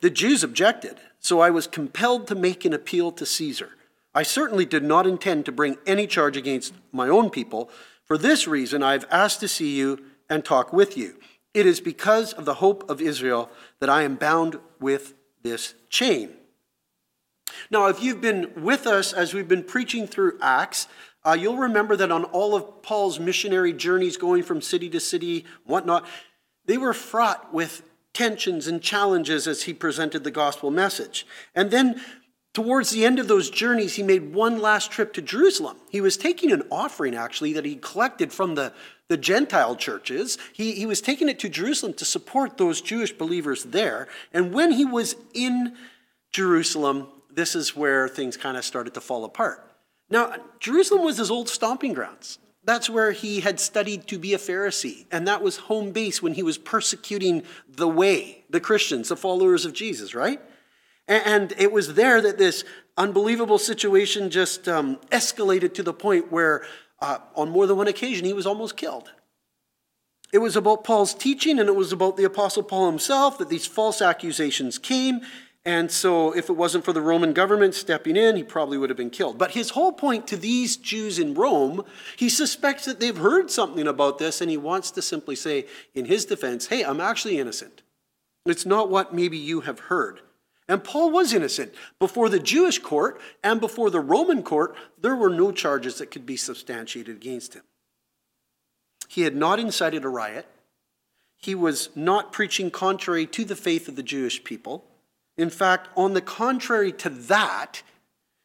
The 0.00 0.10
Jews 0.10 0.42
objected, 0.42 0.96
so 1.20 1.40
I 1.40 1.50
was 1.50 1.68
compelled 1.68 2.26
to 2.26 2.34
make 2.34 2.64
an 2.64 2.72
appeal 2.72 3.12
to 3.12 3.24
Caesar. 3.24 3.70
I 4.14 4.24
certainly 4.24 4.64
did 4.64 4.82
not 4.82 5.06
intend 5.06 5.44
to 5.46 5.52
bring 5.52 5.76
any 5.86 6.08
charge 6.08 6.36
against 6.36 6.74
my 6.90 7.08
own 7.08 7.30
people. 7.30 7.70
For 8.04 8.18
this 8.18 8.48
reason, 8.48 8.82
I 8.82 8.92
have 8.92 9.06
asked 9.10 9.38
to 9.40 9.48
see 9.48 9.76
you 9.76 10.04
and 10.28 10.44
talk 10.44 10.72
with 10.72 10.96
you. 10.96 11.20
It 11.54 11.66
is 11.66 11.80
because 11.80 12.32
of 12.32 12.44
the 12.44 12.54
hope 12.54 12.88
of 12.90 13.00
Israel 13.00 13.50
that 13.78 13.90
I 13.90 14.02
am 14.02 14.16
bound 14.16 14.58
with 14.80 15.14
this 15.42 15.74
chain. 15.88 16.30
Now, 17.70 17.86
if 17.86 18.02
you've 18.02 18.20
been 18.20 18.52
with 18.56 18.86
us 18.86 19.12
as 19.12 19.34
we've 19.34 19.48
been 19.48 19.64
preaching 19.64 20.06
through 20.06 20.38
Acts, 20.40 20.88
uh, 21.24 21.36
you'll 21.38 21.56
remember 21.56 21.96
that 21.96 22.10
on 22.10 22.24
all 22.24 22.54
of 22.54 22.82
Paul's 22.82 23.20
missionary 23.20 23.72
journeys 23.72 24.16
going 24.16 24.42
from 24.42 24.60
city 24.60 24.88
to 24.90 25.00
city, 25.00 25.44
whatnot, 25.64 26.06
they 26.66 26.78
were 26.78 26.94
fraught 26.94 27.52
with 27.52 27.82
tensions 28.12 28.66
and 28.66 28.82
challenges 28.82 29.46
as 29.46 29.64
he 29.64 29.72
presented 29.72 30.24
the 30.24 30.30
gospel 30.30 30.70
message. 30.70 31.26
And 31.54 31.70
then 31.70 32.00
Towards 32.52 32.90
the 32.90 33.04
end 33.04 33.20
of 33.20 33.28
those 33.28 33.48
journeys, 33.48 33.94
he 33.94 34.02
made 34.02 34.34
one 34.34 34.60
last 34.60 34.90
trip 34.90 35.12
to 35.12 35.22
Jerusalem. 35.22 35.76
He 35.88 36.00
was 36.00 36.16
taking 36.16 36.50
an 36.50 36.64
offering, 36.68 37.14
actually, 37.14 37.52
that 37.52 37.64
he 37.64 37.76
collected 37.76 38.32
from 38.32 38.56
the, 38.56 38.72
the 39.06 39.16
Gentile 39.16 39.76
churches. 39.76 40.36
He, 40.52 40.72
he 40.72 40.84
was 40.84 41.00
taking 41.00 41.28
it 41.28 41.38
to 41.40 41.48
Jerusalem 41.48 41.94
to 41.94 42.04
support 42.04 42.58
those 42.58 42.80
Jewish 42.80 43.12
believers 43.12 43.64
there. 43.64 44.08
And 44.32 44.52
when 44.52 44.72
he 44.72 44.84
was 44.84 45.14
in 45.32 45.76
Jerusalem, 46.32 47.06
this 47.34 47.54
is 47.54 47.76
where 47.76 48.08
things 48.08 48.36
kind 48.36 48.56
of 48.56 48.64
started 48.64 48.94
to 48.94 49.00
fall 49.00 49.24
apart. 49.24 49.66
Now, 50.08 50.34
Jerusalem 50.58 51.04
was 51.04 51.18
his 51.18 51.30
old 51.30 51.48
stomping 51.48 51.92
grounds. 51.92 52.38
That's 52.64 52.90
where 52.90 53.12
he 53.12 53.40
had 53.40 53.58
studied 53.58 54.06
to 54.08 54.18
be 54.18 54.34
a 54.34 54.38
Pharisee, 54.38 55.06
and 55.10 55.26
that 55.26 55.42
was 55.42 55.56
home 55.56 55.92
base 55.92 56.22
when 56.22 56.34
he 56.34 56.42
was 56.42 56.58
persecuting 56.58 57.42
the 57.68 57.88
way, 57.88 58.44
the 58.50 58.60
Christians, 58.60 59.08
the 59.08 59.16
followers 59.16 59.64
of 59.64 59.72
Jesus, 59.72 60.14
right? 60.14 60.40
And 61.08 61.52
it 61.58 61.72
was 61.72 61.94
there 61.94 62.20
that 62.20 62.38
this 62.38 62.64
unbelievable 62.96 63.58
situation 63.58 64.30
just 64.30 64.68
um, 64.68 64.96
escalated 65.10 65.74
to 65.74 65.82
the 65.82 65.94
point 65.94 66.30
where, 66.30 66.62
uh, 67.00 67.18
on 67.34 67.50
more 67.50 67.66
than 67.66 67.78
one 67.78 67.88
occasion, 67.88 68.26
he 68.26 68.32
was 68.32 68.46
almost 68.46 68.76
killed. 68.76 69.10
It 70.32 70.38
was 70.38 70.54
about 70.54 70.84
Paul's 70.84 71.14
teaching 71.14 71.58
and 71.58 71.68
it 71.68 71.74
was 71.74 71.92
about 71.92 72.16
the 72.16 72.24
Apostle 72.24 72.62
Paul 72.62 72.86
himself 72.86 73.38
that 73.38 73.48
these 73.48 73.66
false 73.66 74.00
accusations 74.00 74.78
came. 74.78 75.22
And 75.64 75.90
so, 75.90 76.34
if 76.34 76.48
it 76.48 76.54
wasn't 76.54 76.86
for 76.86 76.94
the 76.94 77.02
Roman 77.02 77.34
government 77.34 77.74
stepping 77.74 78.16
in, 78.16 78.34
he 78.34 78.42
probably 78.42 78.78
would 78.78 78.88
have 78.88 78.96
been 78.96 79.10
killed. 79.10 79.36
But 79.36 79.50
his 79.50 79.70
whole 79.70 79.92
point 79.92 80.26
to 80.28 80.36
these 80.36 80.78
Jews 80.78 81.18
in 81.18 81.34
Rome, 81.34 81.84
he 82.16 82.30
suspects 82.30 82.86
that 82.86 82.98
they've 82.98 83.16
heard 83.16 83.50
something 83.50 83.86
about 83.86 84.18
this 84.18 84.40
and 84.40 84.50
he 84.50 84.56
wants 84.56 84.90
to 84.92 85.02
simply 85.02 85.36
say, 85.36 85.66
in 85.94 86.06
his 86.06 86.24
defense, 86.24 86.68
hey, 86.68 86.82
I'm 86.82 87.00
actually 87.00 87.38
innocent. 87.38 87.82
It's 88.46 88.64
not 88.64 88.88
what 88.88 89.14
maybe 89.14 89.36
you 89.36 89.60
have 89.60 89.80
heard. 89.80 90.20
And 90.66 90.82
Paul 90.82 91.10
was 91.10 91.34
innocent. 91.34 91.74
Before 91.98 92.30
the 92.30 92.38
Jewish 92.38 92.78
court 92.78 93.20
and 93.44 93.60
before 93.60 93.90
the 93.90 94.00
Roman 94.00 94.42
court, 94.42 94.74
there 94.98 95.16
were 95.16 95.28
no 95.28 95.52
charges 95.52 95.98
that 95.98 96.10
could 96.10 96.24
be 96.24 96.36
substantiated 96.36 97.16
against 97.16 97.52
him. 97.52 97.64
He 99.08 99.22
had 99.22 99.36
not 99.36 99.58
incited 99.58 100.04
a 100.04 100.08
riot. 100.08 100.46
He 101.36 101.54
was 101.54 101.90
not 101.94 102.32
preaching 102.32 102.70
contrary 102.70 103.26
to 103.26 103.44
the 103.44 103.56
faith 103.56 103.88
of 103.88 103.96
the 103.96 104.02
Jewish 104.02 104.42
people. 104.44 104.84
In 105.40 105.48
fact, 105.48 105.88
on 105.96 106.12
the 106.12 106.20
contrary 106.20 106.92
to 106.92 107.08
that, 107.08 107.82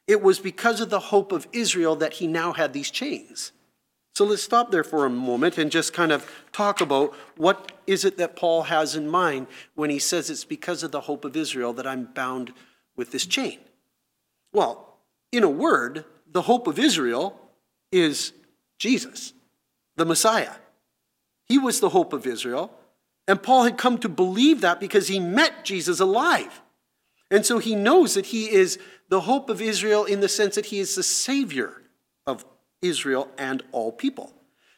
it 0.07 0.21
was 0.21 0.39
because 0.39 0.79
of 0.79 0.89
the 0.89 1.11
hope 1.11 1.33
of 1.33 1.45
Israel 1.51 1.97
that 1.97 2.13
he 2.13 2.25
now 2.25 2.53
had 2.53 2.71
these 2.71 2.89
chains. 2.89 3.51
So 4.15 4.23
let's 4.23 4.43
stop 4.43 4.71
there 4.71 4.85
for 4.85 5.05
a 5.05 5.09
moment 5.09 5.57
and 5.57 5.69
just 5.69 5.91
kind 5.91 6.13
of 6.13 6.31
talk 6.53 6.79
about 6.79 7.13
what 7.35 7.73
is 7.85 8.05
it 8.05 8.15
that 8.15 8.37
Paul 8.37 8.63
has 8.63 8.95
in 8.95 9.09
mind 9.09 9.47
when 9.73 9.89
he 9.89 9.99
says 9.99 10.29
it's 10.29 10.45
because 10.45 10.83
of 10.83 10.93
the 10.93 11.01
hope 11.01 11.25
of 11.25 11.35
Israel 11.35 11.73
that 11.73 11.85
I'm 11.85 12.05
bound 12.13 12.53
with 12.95 13.11
this 13.11 13.25
chain. 13.25 13.59
Well, 14.53 14.99
in 15.33 15.43
a 15.43 15.49
word, 15.49 16.05
the 16.31 16.43
hope 16.43 16.65
of 16.65 16.79
Israel 16.79 17.37
is 17.91 18.31
Jesus, 18.79 19.33
the 19.97 20.05
Messiah. 20.05 20.53
He 21.49 21.57
was 21.57 21.81
the 21.81 21.89
hope 21.89 22.13
of 22.13 22.25
Israel, 22.25 22.71
and 23.27 23.43
Paul 23.43 23.65
had 23.65 23.77
come 23.77 23.97
to 23.97 24.07
believe 24.07 24.61
that 24.61 24.79
because 24.79 25.09
he 25.09 25.19
met 25.19 25.65
Jesus 25.65 25.99
alive. 25.99 26.61
And 27.35 27.45
so 27.45 27.59
he 27.59 27.75
knows 27.75 28.13
that 28.13 28.27
he 28.27 28.49
is 28.49 28.79
the 29.09 29.19
hope 29.19 29.49
of 29.49 29.61
Israel 29.61 30.05
in 30.05 30.21
the 30.21 30.29
sense 30.29 30.55
that 30.55 30.67
he 30.67 30.79
is 30.79 30.95
the 30.95 31.03
Savior 31.03 31.81
of 32.25 32.45
Israel 32.81 33.29
and 33.37 33.61
all 33.73 33.91
people. 33.91 34.31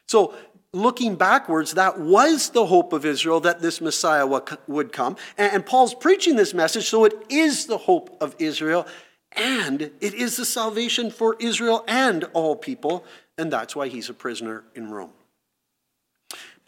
So, 0.06 0.34
looking 0.72 1.14
backwards, 1.14 1.74
that 1.74 2.00
was 2.00 2.50
the 2.50 2.66
hope 2.66 2.92
of 2.92 3.04
Israel 3.04 3.38
that 3.40 3.60
this 3.60 3.80
Messiah 3.80 4.26
would 4.26 4.92
come. 4.92 5.16
And 5.38 5.64
Paul's 5.64 5.94
preaching 5.94 6.34
this 6.34 6.52
message, 6.52 6.88
so 6.88 7.04
it 7.04 7.14
is 7.28 7.66
the 7.66 7.78
hope 7.78 8.16
of 8.20 8.34
Israel, 8.40 8.88
and 9.30 9.80
it 10.00 10.14
is 10.14 10.36
the 10.36 10.44
salvation 10.44 11.12
for 11.12 11.36
Israel 11.38 11.84
and 11.86 12.24
all 12.32 12.56
people, 12.56 13.04
and 13.38 13.52
that's 13.52 13.76
why 13.76 13.86
he's 13.86 14.10
a 14.10 14.14
prisoner 14.14 14.64
in 14.74 14.90
Rome. 14.90 15.12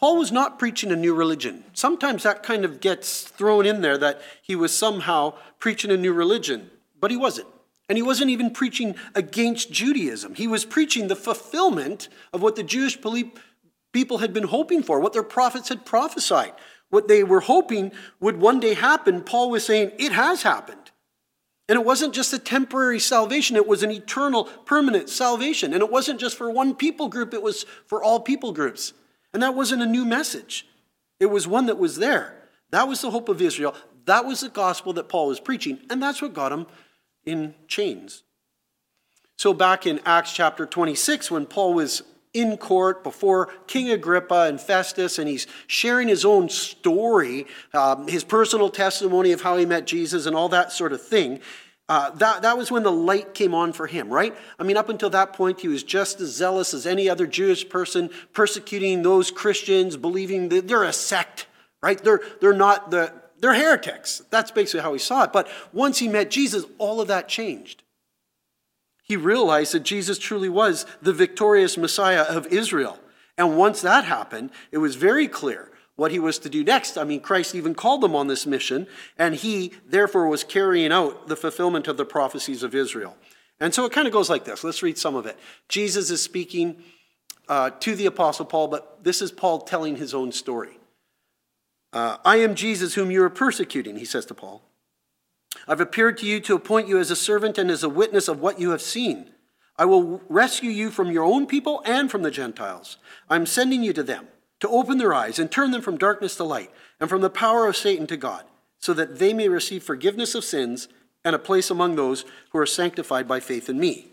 Paul 0.00 0.16
was 0.16 0.32
not 0.32 0.58
preaching 0.58 0.90
a 0.90 0.96
new 0.96 1.14
religion. 1.14 1.62
Sometimes 1.74 2.22
that 2.22 2.42
kind 2.42 2.64
of 2.64 2.80
gets 2.80 3.20
thrown 3.20 3.66
in 3.66 3.82
there 3.82 3.98
that 3.98 4.22
he 4.40 4.56
was 4.56 4.74
somehow 4.76 5.34
preaching 5.58 5.90
a 5.90 5.96
new 5.98 6.14
religion, 6.14 6.70
but 6.98 7.10
he 7.10 7.18
wasn't. 7.18 7.48
And 7.86 7.98
he 7.98 8.02
wasn't 8.02 8.30
even 8.30 8.50
preaching 8.50 8.94
against 9.14 9.70
Judaism. 9.70 10.36
He 10.36 10.46
was 10.46 10.64
preaching 10.64 11.08
the 11.08 11.16
fulfillment 11.16 12.08
of 12.32 12.40
what 12.40 12.56
the 12.56 12.62
Jewish 12.62 12.98
people 13.92 14.18
had 14.18 14.32
been 14.32 14.44
hoping 14.44 14.82
for, 14.82 15.00
what 15.00 15.12
their 15.12 15.22
prophets 15.22 15.68
had 15.68 15.84
prophesied. 15.84 16.54
What 16.88 17.06
they 17.06 17.22
were 17.22 17.40
hoping 17.40 17.92
would 18.20 18.38
one 18.38 18.58
day 18.58 18.72
happen, 18.72 19.20
Paul 19.20 19.50
was 19.50 19.66
saying, 19.66 19.92
it 19.98 20.12
has 20.12 20.44
happened. 20.44 20.92
And 21.68 21.78
it 21.78 21.84
wasn't 21.84 22.14
just 22.14 22.32
a 22.32 22.38
temporary 22.38 23.00
salvation, 23.00 23.54
it 23.54 23.68
was 23.68 23.82
an 23.82 23.90
eternal, 23.90 24.44
permanent 24.44 25.10
salvation. 25.10 25.74
And 25.74 25.82
it 25.82 25.90
wasn't 25.90 26.20
just 26.20 26.38
for 26.38 26.50
one 26.50 26.74
people 26.74 27.08
group, 27.08 27.34
it 27.34 27.42
was 27.42 27.66
for 27.86 28.02
all 28.02 28.18
people 28.18 28.52
groups. 28.52 28.94
And 29.32 29.42
that 29.42 29.54
wasn't 29.54 29.82
a 29.82 29.86
new 29.86 30.04
message, 30.04 30.66
it 31.18 31.26
was 31.26 31.46
one 31.46 31.66
that 31.66 31.78
was 31.78 31.96
there. 31.96 32.36
That 32.70 32.88
was 32.88 33.00
the 33.00 33.10
hope 33.10 33.28
of 33.28 33.42
Israel. 33.42 33.74
That 34.04 34.24
was 34.24 34.40
the 34.40 34.48
gospel 34.48 34.92
that 34.94 35.08
Paul 35.08 35.26
was 35.26 35.40
preaching. 35.40 35.80
And 35.90 36.02
that's 36.02 36.22
what 36.22 36.32
got 36.32 36.52
him 36.52 36.66
in 37.24 37.54
chains. 37.66 38.22
So, 39.36 39.52
back 39.52 39.86
in 39.86 40.00
Acts 40.04 40.32
chapter 40.32 40.66
26, 40.66 41.30
when 41.30 41.46
Paul 41.46 41.74
was 41.74 42.02
in 42.32 42.56
court 42.56 43.02
before 43.02 43.48
King 43.66 43.90
Agrippa 43.90 44.42
and 44.42 44.60
Festus, 44.60 45.18
and 45.18 45.28
he's 45.28 45.46
sharing 45.66 46.08
his 46.08 46.24
own 46.24 46.48
story, 46.48 47.46
um, 47.74 48.06
his 48.06 48.22
personal 48.22 48.68
testimony 48.68 49.32
of 49.32 49.40
how 49.40 49.56
he 49.56 49.66
met 49.66 49.86
Jesus, 49.86 50.26
and 50.26 50.36
all 50.36 50.48
that 50.50 50.72
sort 50.72 50.92
of 50.92 51.02
thing. 51.02 51.40
Uh, 51.90 52.10
that, 52.10 52.42
that 52.42 52.56
was 52.56 52.70
when 52.70 52.84
the 52.84 52.92
light 52.92 53.34
came 53.34 53.52
on 53.52 53.72
for 53.72 53.88
him, 53.88 54.10
right? 54.10 54.32
I 54.60 54.62
mean, 54.62 54.76
up 54.76 54.88
until 54.88 55.10
that 55.10 55.32
point, 55.32 55.58
he 55.58 55.66
was 55.66 55.82
just 55.82 56.20
as 56.20 56.30
zealous 56.30 56.72
as 56.72 56.86
any 56.86 57.08
other 57.08 57.26
Jewish 57.26 57.68
person, 57.68 58.10
persecuting 58.32 59.02
those 59.02 59.32
Christians, 59.32 59.96
believing 59.96 60.50
that 60.50 60.68
they're 60.68 60.84
a 60.84 60.92
sect, 60.92 61.48
right? 61.82 61.98
They're, 61.98 62.20
they're 62.40 62.52
not 62.52 62.92
the, 62.92 63.12
they're 63.40 63.54
heretics. 63.54 64.22
That's 64.30 64.52
basically 64.52 64.82
how 64.82 64.92
he 64.92 65.00
saw 65.00 65.24
it. 65.24 65.32
But 65.32 65.48
once 65.72 65.98
he 65.98 66.06
met 66.06 66.30
Jesus, 66.30 66.64
all 66.78 67.00
of 67.00 67.08
that 67.08 67.28
changed. 67.28 67.82
He 69.02 69.16
realized 69.16 69.72
that 69.72 69.82
Jesus 69.82 70.16
truly 70.16 70.48
was 70.48 70.86
the 71.02 71.12
victorious 71.12 71.76
Messiah 71.76 72.22
of 72.22 72.46
Israel. 72.52 73.00
And 73.36 73.58
once 73.58 73.80
that 73.80 74.04
happened, 74.04 74.52
it 74.70 74.78
was 74.78 74.94
very 74.94 75.26
clear 75.26 75.72
what 76.00 76.12
he 76.12 76.18
was 76.18 76.38
to 76.38 76.48
do 76.48 76.64
next. 76.64 76.96
I 76.96 77.04
mean, 77.04 77.20
Christ 77.20 77.54
even 77.54 77.74
called 77.74 78.00
them 78.00 78.16
on 78.16 78.26
this 78.26 78.46
mission, 78.46 78.86
and 79.18 79.34
he 79.34 79.74
therefore 79.86 80.28
was 80.28 80.42
carrying 80.42 80.92
out 80.92 81.28
the 81.28 81.36
fulfillment 81.36 81.88
of 81.88 81.98
the 81.98 82.06
prophecies 82.06 82.62
of 82.62 82.74
Israel. 82.74 83.18
And 83.60 83.74
so 83.74 83.84
it 83.84 83.92
kind 83.92 84.06
of 84.06 84.12
goes 84.14 84.30
like 84.30 84.46
this. 84.46 84.64
Let's 84.64 84.82
read 84.82 84.96
some 84.96 85.14
of 85.14 85.26
it. 85.26 85.38
Jesus 85.68 86.10
is 86.10 86.22
speaking 86.22 86.82
uh, 87.50 87.68
to 87.80 87.94
the 87.94 88.06
Apostle 88.06 88.46
Paul, 88.46 88.68
but 88.68 89.04
this 89.04 89.20
is 89.20 89.30
Paul 89.30 89.60
telling 89.60 89.96
his 89.96 90.14
own 90.14 90.32
story. 90.32 90.78
Uh, 91.92 92.16
I 92.24 92.36
am 92.36 92.54
Jesus 92.54 92.94
whom 92.94 93.10
you 93.10 93.22
are 93.22 93.28
persecuting, 93.28 93.96
he 93.96 94.06
says 94.06 94.24
to 94.26 94.34
Paul. 94.34 94.62
I've 95.68 95.82
appeared 95.82 96.16
to 96.18 96.26
you 96.26 96.40
to 96.40 96.54
appoint 96.54 96.88
you 96.88 96.98
as 96.98 97.10
a 97.10 97.16
servant 97.16 97.58
and 97.58 97.70
as 97.70 97.82
a 97.82 97.90
witness 97.90 98.26
of 98.26 98.40
what 98.40 98.58
you 98.58 98.70
have 98.70 98.80
seen. 98.80 99.32
I 99.76 99.84
will 99.84 100.22
rescue 100.30 100.70
you 100.70 100.90
from 100.90 101.10
your 101.10 101.24
own 101.24 101.46
people 101.46 101.82
and 101.84 102.10
from 102.10 102.22
the 102.22 102.30
Gentiles. 102.30 102.96
I'm 103.28 103.44
sending 103.44 103.82
you 103.82 103.92
to 103.92 104.02
them 104.02 104.28
to 104.60 104.68
open 104.68 104.98
their 104.98 105.14
eyes 105.14 105.38
and 105.38 105.50
turn 105.50 105.70
them 105.70 105.82
from 105.82 105.98
darkness 105.98 106.36
to 106.36 106.44
light 106.44 106.70
and 107.00 107.08
from 107.08 107.20
the 107.22 107.30
power 107.30 107.66
of 107.66 107.76
Satan 107.76 108.06
to 108.06 108.16
God, 108.16 108.44
so 108.78 108.92
that 108.94 109.18
they 109.18 109.32
may 109.32 109.48
receive 109.48 109.82
forgiveness 109.82 110.34
of 110.34 110.44
sins 110.44 110.88
and 111.24 111.34
a 111.34 111.38
place 111.38 111.70
among 111.70 111.96
those 111.96 112.24
who 112.50 112.58
are 112.58 112.66
sanctified 112.66 113.26
by 113.26 113.40
faith 113.40 113.68
in 113.68 113.78
me. 113.78 114.08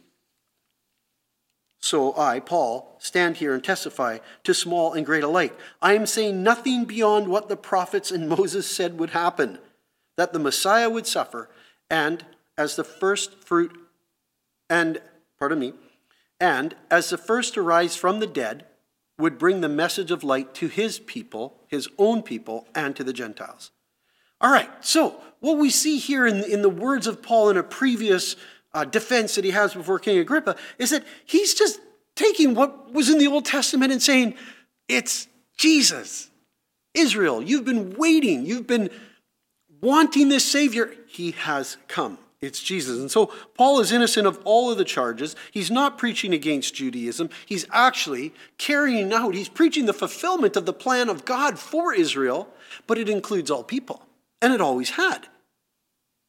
So 1.80 2.18
I, 2.18 2.40
Paul, 2.40 2.96
stand 3.00 3.38
here 3.38 3.54
and 3.54 3.64
testify 3.64 4.20
to 4.44 4.54
small 4.54 4.94
and 4.94 5.06
great 5.06 5.24
alike. 5.24 5.58
I 5.82 5.94
am 5.94 6.06
saying 6.06 6.44
nothing 6.44 6.86
beyond 6.86 7.28
what 7.28 7.50
the 7.50 7.58
prophets 7.58 8.12
and 8.12 8.28
Moses 8.38 8.70
said 8.70 9.00
would 9.00 9.12
happen 9.12 9.60
that 10.18 10.34
the 10.34 10.40
Messiah 10.40 10.90
would 10.90 11.08
suffer, 11.08 11.50
and 11.90 12.26
as 12.58 12.76
the 12.76 12.84
first 12.84 13.44
fruit, 13.44 13.78
and, 14.70 15.00
pardon 15.38 15.60
me, 15.60 15.74
and 16.40 16.76
as 16.90 17.10
the 17.10 17.18
first 17.18 17.54
to 17.54 17.62
rise 17.62 17.96
from 17.96 18.20
the 18.20 18.28
dead, 18.28 18.66
would 19.20 19.38
bring 19.38 19.62
the 19.62 19.70
message 19.70 20.12
of 20.12 20.24
light 20.24 20.54
to 20.56 20.68
his 20.68 21.00
people, 21.00 21.56
his 21.68 21.90
own 21.98 22.22
people, 22.22 22.68
and 22.76 22.96
to 22.96 23.04
the 23.04 23.14
Gentiles. 23.14 23.72
All 24.40 24.52
right, 24.52 24.70
so 24.82 25.20
what 25.40 25.58
we 25.58 25.70
see 25.70 25.98
here 25.98 26.28
in, 26.28 26.44
in 26.44 26.62
the 26.62 26.70
words 26.70 27.08
of 27.08 27.24
Paul 27.24 27.50
in 27.50 27.58
a 27.58 27.64
previous 27.64 28.36
uh, 28.74 28.86
defense 28.86 29.36
that 29.36 29.46
he 29.46 29.52
has 29.52 29.74
before 29.74 29.98
King 29.98 30.20
Agrippa 30.20 30.56
is 30.78 30.92
that 30.92 31.04
he's 31.26 31.56
just 31.56 31.80
taking 32.16 32.54
what 32.54 32.94
was 32.94 33.10
in 33.10 33.18
the 33.18 33.28
Old 33.28 33.46
Testament 33.46 33.92
and 33.92 34.02
saying, 34.02 34.36
it's 34.88 35.28
Jesus. 35.58 36.30
Israel, 36.94 37.42
you've 37.42 37.66
been 37.66 37.96
waiting, 37.96 38.46
you've 38.46 38.68
been 38.68 38.90
wanting 39.82 40.30
this 40.30 40.46
Savior. 40.46 40.94
He 41.08 41.32
has 41.32 41.78
come. 41.88 42.18
It's 42.40 42.62
Jesus. 42.62 43.00
And 43.00 43.10
so 43.10 43.32
Paul 43.56 43.80
is 43.80 43.92
innocent 43.92 44.28
of 44.28 44.40
all 44.44 44.70
of 44.72 44.78
the 44.78 44.86
charges. 44.86 45.36
He's 45.52 45.72
not 45.72 45.98
preaching 45.98 46.34
against 46.34 46.76
Judaism. 46.76 47.30
He's 47.46 47.66
actually 47.72 48.34
carrying 48.58 49.12
out, 49.12 49.34
he's 49.34 49.50
preaching 49.50 49.86
the 49.86 49.94
fulfillment 49.94 50.56
of 50.56 50.66
the 50.66 50.74
plan 50.74 51.10
of 51.10 51.26
God 51.26 51.58
for 51.58 51.94
Israel, 51.94 52.48
but 52.86 53.00
it 53.00 53.10
includes 53.10 53.50
all 53.50 53.64
people. 53.64 54.04
And 54.42 54.54
it 54.54 54.62
always 54.62 54.92
had. 54.92 55.28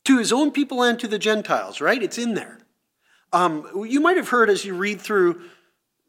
To 0.07 0.19
his 0.19 0.33
own 0.33 0.51
people 0.51 0.83
and 0.83 0.99
to 0.99 1.09
the 1.09 1.19
Gentiles, 1.19 1.81
right? 1.83 2.03
It's 2.03 2.17
in 2.17 2.33
there. 2.33 2.59
Um, 3.35 3.85
you 3.87 4.01
might 4.01 4.17
have 4.17 4.31
heard 4.31 4.49
as 4.49 4.65
you 4.65 4.75
read 4.75 5.03
through 5.03 5.43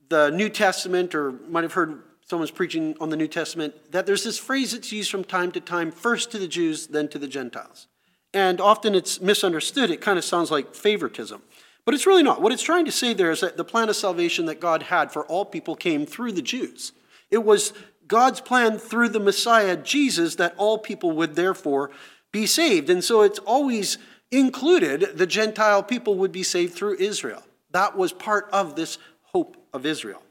the 0.08 0.30
New 0.30 0.48
Testament, 0.48 1.14
or 1.14 1.34
might 1.50 1.64
have 1.64 1.74
heard 1.74 2.02
someone's 2.26 2.52
preaching 2.52 2.96
on 3.02 3.10
the 3.10 3.18
New 3.18 3.28
Testament, 3.28 3.92
that 3.92 4.06
there's 4.06 4.24
this 4.24 4.38
phrase 4.38 4.72
that's 4.72 4.94
used 4.94 5.12
from 5.12 5.26
time 5.26 5.52
to 5.52 5.60
time 5.60 5.92
first 5.92 6.32
to 6.32 6.38
the 6.38 6.48
Jews, 6.48 6.88
then 6.88 7.10
to 7.10 7.20
the 7.20 7.28
Gentiles. 7.28 7.88
And 8.34 8.62
often 8.62 8.96
it's 8.96 9.22
misunderstood. 9.22 9.90
It 9.90 10.02
kind 10.02 10.18
of 10.18 10.24
sounds 10.24 10.52
like 10.52 10.76
favoritism. 10.76 11.42
But 11.86 11.96
it's 11.96 12.06
really 12.06 12.24
not. 12.24 12.42
What 12.42 12.52
it's 12.52 12.64
trying 12.64 12.86
to 12.86 12.92
say 12.92 13.14
there 13.14 13.32
is 13.32 13.42
that 13.42 13.58
the 13.58 13.64
plan 13.64 13.90
of 13.90 13.96
salvation 13.96 14.46
that 14.46 14.60
God 14.60 14.84
had 14.84 15.12
for 15.12 15.26
all 15.26 15.46
people 15.46 15.76
came 15.76 16.06
through 16.06 16.34
the 16.34 16.42
Jews. 16.42 16.92
It 17.32 17.44
was 17.44 17.74
God's 18.08 18.42
plan 18.42 18.78
through 18.78 19.10
the 19.10 19.20
Messiah, 19.20 19.76
Jesus, 19.76 20.36
that 20.36 20.54
all 20.58 20.78
people 20.78 21.12
would 21.12 21.36
therefore 21.36 21.92
be 22.32 22.46
saved. 22.46 22.90
And 22.90 23.04
so 23.04 23.22
it's 23.22 23.40
always 23.40 23.98
included 24.32 25.18
the 25.18 25.28
Gentile 25.28 25.82
people 25.82 26.16
would 26.16 26.32
be 26.32 26.44
saved 26.44 26.74
through 26.74 26.98
Israel. 26.98 27.44
That 27.72 27.98
was 27.98 28.12
part 28.12 28.50
of 28.52 28.76
this 28.76 28.98
hope 29.24 29.58
of 29.74 29.86
Israel. 29.86 30.22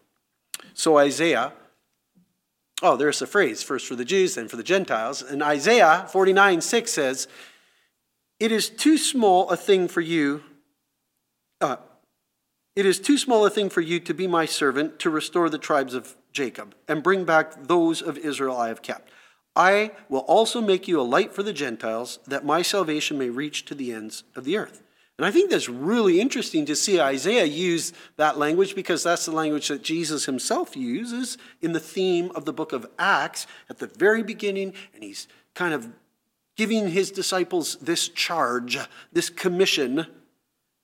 So 0.75 0.99
Isaiah, 0.99 1.53
oh, 2.83 2.97
there's 2.97 3.19
the 3.19 3.27
phrase, 3.27 3.63
first 3.63 3.87
for 3.87 3.97
the 3.97 4.05
Jews, 4.05 4.35
then 4.35 4.49
for 4.49 4.57
the 4.57 4.63
Gentiles. 4.63 5.23
And 5.23 5.43
Isaiah 5.43 6.07
49 6.11 6.61
6 6.61 6.93
says, 6.93 7.29
it 8.41 8.53
is 8.53 8.71
too 8.71 8.97
small 8.97 9.49
a 9.51 9.57
thing 9.57 9.89
for 9.89 10.01
you. 10.01 10.43
Uh, 11.61 11.77
it 12.77 12.87
is 12.87 13.01
too 13.01 13.19
small 13.19 13.45
a 13.45 13.51
thing 13.51 13.69
for 13.71 13.81
you 13.81 13.99
to 14.01 14.15
be 14.15 14.27
my 14.27 14.47
servant 14.47 14.99
to 15.01 15.11
restore 15.11 15.51
the 15.51 15.59
tribes 15.59 15.95
of 15.95 16.17
Jacob 16.33 16.75
and 16.87 17.03
bring 17.03 17.25
back 17.25 17.65
those 17.65 18.01
of 18.01 18.17
Israel 18.17 18.57
I 18.57 18.69
have 18.69 18.83
kept. 18.83 19.11
I 19.57 19.91
will 20.09 20.21
also 20.21 20.61
make 20.61 20.87
you 20.87 21.01
a 21.01 21.03
light 21.03 21.35
for 21.35 21.43
the 21.43 21.53
Gentiles, 21.53 22.21
that 22.29 22.45
my 22.45 22.63
salvation 22.63 23.19
may 23.19 23.29
reach 23.29 23.65
to 23.65 23.75
the 23.75 23.93
ends 23.93 24.23
of 24.37 24.45
the 24.45 24.57
earth. 24.57 24.83
And 25.19 25.27
I 25.27 25.33
think 25.33 25.51
that's 25.51 25.69
really 25.69 26.21
interesting 26.21 26.65
to 26.67 26.77
see 26.77 27.01
Isaiah 27.01 27.45
use 27.45 27.93
that 28.17 28.39
language 28.39 28.77
because 28.77 29.03
that's 29.03 29.27
the 29.27 29.33
language 29.33 29.67
that 29.67 29.83
Jesus 29.83 30.27
himself 30.27 30.77
uses 30.77 31.37
in 31.61 31.73
the 31.73 31.81
theme 31.81 32.31
of 32.37 32.45
the 32.45 32.53
book 32.53 32.73
of 32.73 32.87
Acts 33.01 33.49
at 33.69 33.79
the 33.79 33.89
very 33.89 34.23
beginning. 34.23 34.75
And 34.95 35.03
he's 35.03 35.27
kind 35.57 35.75
of 35.75 35.89
giving 36.59 36.89
his 36.89 37.11
disciples 37.11 37.77
this 37.81 38.09
charge, 38.09 38.79
this 39.13 39.31
commission, 39.31 40.07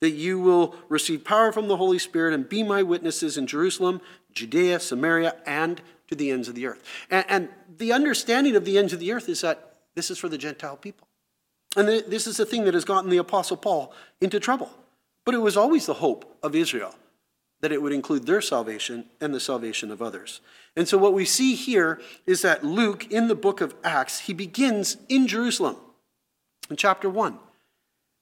that 0.01 0.11
you 0.11 0.39
will 0.39 0.75
receive 0.89 1.25
power 1.25 1.53
from 1.53 1.67
the 1.69 1.77
Holy 1.77 1.99
Spirit 1.99 2.33
and 2.33 2.49
be 2.49 2.63
my 2.63 2.83
witnesses 2.83 3.37
in 3.37 3.47
Jerusalem, 3.47 4.01
Judea, 4.33 4.79
Samaria, 4.79 5.35
and 5.45 5.83
to 6.09 6.15
the 6.15 6.31
ends 6.31 6.49
of 6.49 6.55
the 6.55 6.67
earth. 6.67 6.83
And, 7.11 7.27
and 7.29 7.49
the 7.77 7.93
understanding 7.93 8.55
of 8.55 8.65
the 8.65 8.79
ends 8.79 8.93
of 8.93 9.01
the 9.01 9.13
earth 9.13 9.29
is 9.29 9.41
that 9.41 9.75
this 9.97 10.11
is 10.11 10.19
for 10.19 10.29
the 10.29 10.39
Gentile 10.39 10.77
people. 10.77 11.09
And 11.77 11.89
this 11.89 12.29
is 12.29 12.37
the 12.37 12.47
thing 12.47 12.65
that 12.65 12.75
has 12.75 12.85
gotten 12.85 13.11
the 13.11 13.17
Apostle 13.17 13.57
Paul 13.57 13.93
into 14.21 14.39
trouble. 14.39 14.71
But 15.25 15.35
it 15.35 15.39
was 15.39 15.57
always 15.57 15.87
the 15.87 15.95
hope 15.95 16.39
of 16.43 16.55
Israel 16.55 16.95
that 17.65 17.73
it 17.73 17.81
would 17.81 17.95
include 17.95 18.27
their 18.27 18.43
salvation 18.43 19.07
and 19.23 19.35
the 19.35 19.41
salvation 19.41 19.91
of 19.91 20.03
others. 20.03 20.43
And 20.77 20.87
so, 20.87 20.99
what 20.99 21.15
we 21.15 21.25
see 21.25 21.55
here 21.55 21.99
is 22.27 22.43
that 22.43 22.63
Luke, 22.63 23.11
in 23.11 23.27
the 23.27 23.35
book 23.35 23.63
of 23.63 23.75
Acts, 23.83 24.19
he 24.21 24.35
begins 24.35 24.99
in 25.09 25.27
Jerusalem 25.27 25.77
in 26.69 26.77
chapter 26.77 27.09
1, 27.09 27.39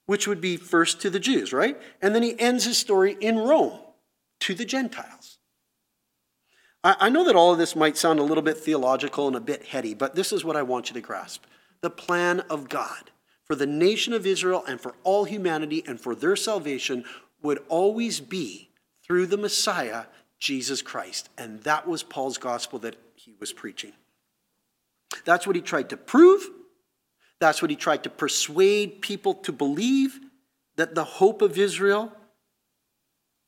which 0.07 0.29
would 0.29 0.41
be 0.41 0.57
first 0.57 1.01
to 1.01 1.11
the 1.11 1.19
Jews, 1.19 1.53
right? 1.53 1.77
And 2.01 2.15
then 2.15 2.23
he 2.23 2.39
ends 2.39 2.67
his 2.67 2.79
story 2.79 3.17
in 3.21 3.37
Rome 3.37 3.81
to 4.43 4.55
the 4.55 4.65
Gentiles. 4.65 5.39
I 6.85 7.09
know 7.09 7.25
that 7.25 7.35
all 7.35 7.51
of 7.51 7.59
this 7.59 7.75
might 7.75 7.97
sound 7.97 8.21
a 8.21 8.25
little 8.25 8.45
bit 8.45 8.59
theological 8.59 9.27
and 9.27 9.35
a 9.35 9.41
bit 9.41 9.65
heady, 9.65 9.93
but 9.93 10.15
this 10.15 10.33
is 10.33 10.45
what 10.45 10.57
I 10.57 10.63
want 10.63 10.89
you 10.89 10.95
to 10.95 11.01
grasp 11.01 11.43
the 11.81 11.91
plan 11.91 12.41
of 12.49 12.69
God 12.69 13.11
for 13.45 13.57
the 13.57 13.67
nation 13.67 14.13
of 14.13 14.25
Israel 14.25 14.63
and 14.69 14.81
for 14.81 14.95
all 15.03 15.25
humanity 15.25 15.83
and 15.85 16.01
for 16.01 16.15
their 16.15 16.37
salvation 16.37 17.05
would 17.43 17.59
always 17.69 18.21
be 18.21 18.69
through 19.12 19.26
the 19.26 19.37
Messiah 19.37 20.04
Jesus 20.38 20.81
Christ. 20.81 21.28
And 21.37 21.61
that 21.64 21.87
was 21.87 22.02
Paul's 22.02 22.38
gospel 22.38 22.78
that 22.78 22.97
he 23.14 23.35
was 23.38 23.52
preaching. 23.52 23.92
That's 25.26 25.47
what 25.47 25.54
he 25.54 25.61
tried 25.61 25.90
to 25.90 25.99
prove. 25.99 26.49
That's 27.38 27.61
what 27.61 27.71
he 27.71 27.76
tried 27.76 28.04
to 28.04 28.09
persuade 28.09 29.02
people 29.02 29.35
to 29.35 29.52
believe 29.52 30.19
that 30.76 30.95
the 30.95 31.04
hope 31.04 31.42
of 31.42 31.59
Israel 31.59 32.11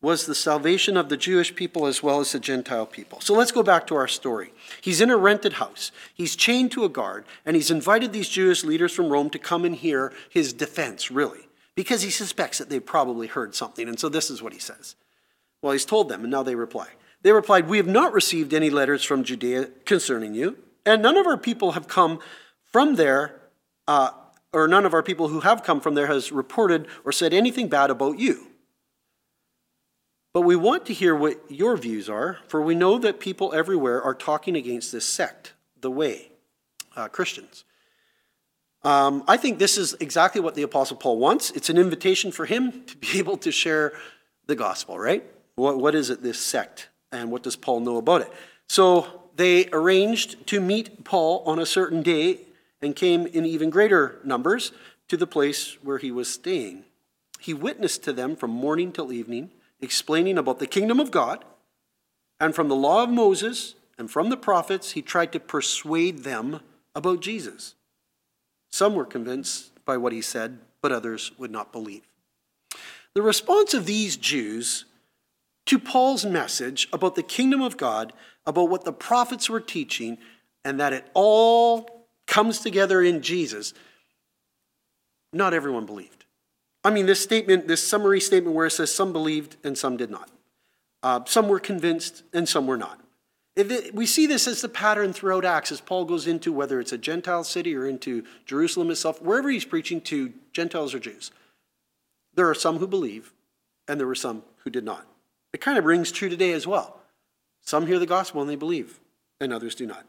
was 0.03 0.27
the 0.27 0.35
salvation 0.35 0.99
of 0.99 1.09
the 1.09 1.17
Jewish 1.17 1.55
people 1.55 1.87
as 1.87 2.03
well 2.03 2.21
as 2.21 2.33
the 2.33 2.39
Gentile 2.39 2.85
people. 2.85 3.23
So 3.23 3.33
let's 3.33 3.51
go 3.51 3.63
back 3.63 3.87
to 3.87 3.95
our 3.95 4.07
story. 4.07 4.53
He's 4.83 5.01
in 5.01 5.09
a 5.09 5.17
rented 5.17 5.55
house, 5.55 5.93
he's 6.13 6.37
chained 6.37 6.73
to 6.73 6.85
a 6.85 6.91
guard, 6.91 7.25
and 7.47 7.57
he's 7.57 7.71
invited 7.71 8.13
these 8.13 8.29
Jewish 8.29 8.65
leaders 8.65 8.93
from 8.93 9.09
Rome 9.09 9.31
to 9.31 9.39
come 9.39 9.65
and 9.65 9.75
hear 9.75 10.13
his 10.29 10.53
defense, 10.53 11.11
really, 11.11 11.49
because 11.75 12.03
he 12.03 12.11
suspects 12.11 12.59
that 12.59 12.69
they've 12.69 12.85
probably 12.85 13.29
heard 13.29 13.55
something. 13.55 13.89
And 13.89 13.99
so 13.99 14.11
this 14.11 14.29
is 14.29 14.43
what 14.43 14.53
he 14.53 14.59
says 14.59 14.97
well, 15.65 15.73
he's 15.73 15.87
told 15.87 16.11
them, 16.11 16.21
and 16.21 16.31
now 16.31 16.43
they 16.43 16.57
reply. 16.57 16.89
They 17.23 17.33
replied, 17.33 17.71
We 17.71 17.79
have 17.79 17.87
not 17.87 18.13
received 18.13 18.53
any 18.53 18.69
letters 18.69 19.03
from 19.03 19.25
Judea 19.25 19.71
concerning 19.87 20.35
you, 20.35 20.59
and 20.85 21.01
none 21.01 21.17
of 21.17 21.27
our 21.27 21.39
people 21.39 21.73
have 21.73 21.89
come 21.89 22.19
from 22.71 22.97
there, 22.97 23.41
uh, 23.89 24.11
or 24.53 24.69
none 24.69 24.85
of 24.85 24.93
our 24.93 25.03
people 25.03 25.29
who 25.29 25.41
have 25.41 25.63
come 25.63 25.81
from 25.81 25.95
there 25.95 26.07
has 26.07 26.31
reported 26.31 26.87
or 27.03 27.13
said 27.13 27.33
anything 27.33 27.69
bad 27.69 27.89
about 27.89 28.19
you. 28.19 28.49
But 30.35 30.43
we 30.43 30.55
want 30.55 30.85
to 30.85 30.93
hear 30.93 31.15
what 31.15 31.51
your 31.51 31.79
views 31.79 32.11
are, 32.11 32.41
for 32.47 32.61
we 32.61 32.75
know 32.75 32.99
that 32.99 33.19
people 33.19 33.55
everywhere 33.55 34.03
are 34.03 34.15
talking 34.15 34.57
against 34.57 34.93
this 34.93 35.07
sect, 35.07 35.55
the 35.81 35.91
Way, 35.91 36.33
uh, 36.95 37.09
Christians. 37.09 37.65
Um, 38.83 39.25
I 39.27 39.39
think 39.39 39.59
this 39.59 39.79
is 39.79 39.95
exactly 39.99 40.43
what 40.43 40.57
the 40.57 40.63
Apostle 40.63 40.99
Paul 40.99 41.17
wants. 41.19 41.53
It's 41.53 41.71
an 41.71 41.79
invitation 41.79 42.33
for 42.33 42.45
him 42.45 42.85
to 42.85 42.99
be 42.99 43.09
able 43.19 43.39
to 43.39 43.51
share 43.51 43.95
the 44.47 44.57
gospel, 44.57 44.99
right? 44.99 45.25
What, 45.57 45.79
what 45.79 45.95
is 45.95 46.11
it, 46.11 46.23
this 46.23 46.39
sect? 46.39 46.89
And 47.13 47.31
what 47.31 47.43
does 47.43 47.57
Paul 47.57 47.81
know 47.81 47.97
about 47.97 48.23
it? 48.23 48.33
So 48.69 49.23
they 49.37 49.69
arranged 49.71 50.47
to 50.49 50.61
meet 50.61 51.05
Paul 51.05 51.43
on 51.47 51.59
a 51.59 51.67
certain 51.67 52.03
day 52.03 52.41
and 52.83 52.95
came 52.95 53.27
in 53.27 53.45
even 53.45 53.71
greater 53.71 54.21
numbers 54.25 54.73
to 55.09 55.17
the 55.17 55.27
place 55.27 55.77
where 55.83 55.99
he 55.99 56.11
was 56.11 56.33
staying. 56.33 56.85
He 57.39 57.55
witnessed 57.55 58.03
to 58.05 58.13
them 58.13 58.37
from 58.37 58.51
morning 58.51 58.91
till 58.93 59.13
evening, 59.13 59.51
explaining 59.81 60.39
about 60.39 60.59
the 60.59 60.67
kingdom 60.67 60.99
of 60.99 61.11
God. 61.11 61.45
And 62.41 62.55
from 62.55 62.69
the 62.69 62.75
law 62.75 63.05
of 63.05 63.11
Moses 63.11 63.75
and 63.99 64.11
from 64.11 64.29
the 64.29 64.37
prophets, 64.37 64.93
he 64.93 65.03
tried 65.03 65.33
to 65.33 65.41
persuade 65.41 66.25
them 66.25 66.61
about 66.95 67.21
Jesus. 67.21 67.75
Some 68.71 68.95
were 68.95 69.05
convinced 69.05 69.71
by 69.85 69.97
what 69.97 70.13
he 70.13 70.23
said, 70.23 70.59
but 70.81 70.91
others 70.91 71.33
would 71.39 71.51
not 71.51 71.73
believe. 71.73 72.03
The 73.15 73.23
response 73.23 73.75
of 73.75 73.87
these 73.87 74.17
Jews 74.17 74.87
to 75.67 75.79
Paul's 75.79 76.25
message 76.25 76.89
about 76.93 77.15
the 77.15 77.23
kingdom 77.23 77.63
of 77.63 77.77
God, 77.77 78.13
about 78.47 78.69
what 78.69 78.85
the 78.85 78.93
prophets 78.93 79.49
were 79.49 79.61
teaching, 79.61 80.19
and 80.65 80.79
that 80.81 80.93
it 80.93 81.07
all 81.15 82.07
comes 82.27 82.61
together 82.61 83.03
in 83.03 83.23
Jesus, 83.23 83.75
not 85.33 85.55
everyone 85.55 85.87
believed. 85.87 86.25
I 86.85 86.91
mean, 86.91 87.07
this 87.07 87.23
statement, 87.23 87.67
this 87.67 87.87
summary 87.87 88.21
statement 88.21 88.55
where 88.55 88.67
it 88.67 88.73
says 88.73 88.95
some 88.95 89.13
believed 89.13 89.57
and 89.65 89.77
some 89.77 89.97
did 89.97 90.11
not. 90.11 90.31
Uh, 91.03 91.21
some 91.27 91.49
were 91.49 91.61
convinced 91.61 92.23
and 92.33 92.49
some 92.49 92.67
were 92.67 92.77
not. 92.77 93.01
It, 93.57 93.95
we 93.95 94.05
see 94.05 94.27
this 94.27 94.49
as 94.49 94.61
the 94.63 94.69
pattern 94.69 95.13
throughout 95.13 95.45
Acts 95.45 95.71
as 95.71 95.81
Paul 95.81 96.05
goes 96.05 96.27
into 96.27 96.53
whether 96.53 96.81
it's 96.81 96.93
a 96.93 96.99
Gentile 96.99 97.45
city 97.45 97.75
or 97.75 97.87
into 97.87 98.25
Jerusalem 98.47 98.91
itself, 98.91 99.23
wherever 99.23 99.49
he's 99.49 99.65
preaching 99.65 100.01
to 100.03 100.33
Gentiles 100.53 100.93
or 100.93 100.99
Jews. 100.99 101.31
There 102.35 102.51
are 102.51 102.55
some 102.55 102.79
who 102.79 102.87
believe, 102.87 103.33
and 103.87 104.01
there 104.01 104.09
were 104.09 104.17
some 104.17 104.43
who 104.65 104.71
did 104.71 104.85
not. 104.85 105.07
It 105.55 105.61
kind 105.61 105.79
of 105.79 105.85
rings 105.85 106.11
true 106.11 106.29
today 106.29 106.53
as 106.53 106.67
well. 106.67 107.01
Some 107.61 107.87
hear 107.87 108.01
the 108.01 108.07
gospel 108.07 108.43
and 108.43 108.51
they 108.51 108.57
believe, 108.57 108.99
and 109.41 109.53
others 109.53 109.77
do 109.77 109.87
not. 109.87 110.05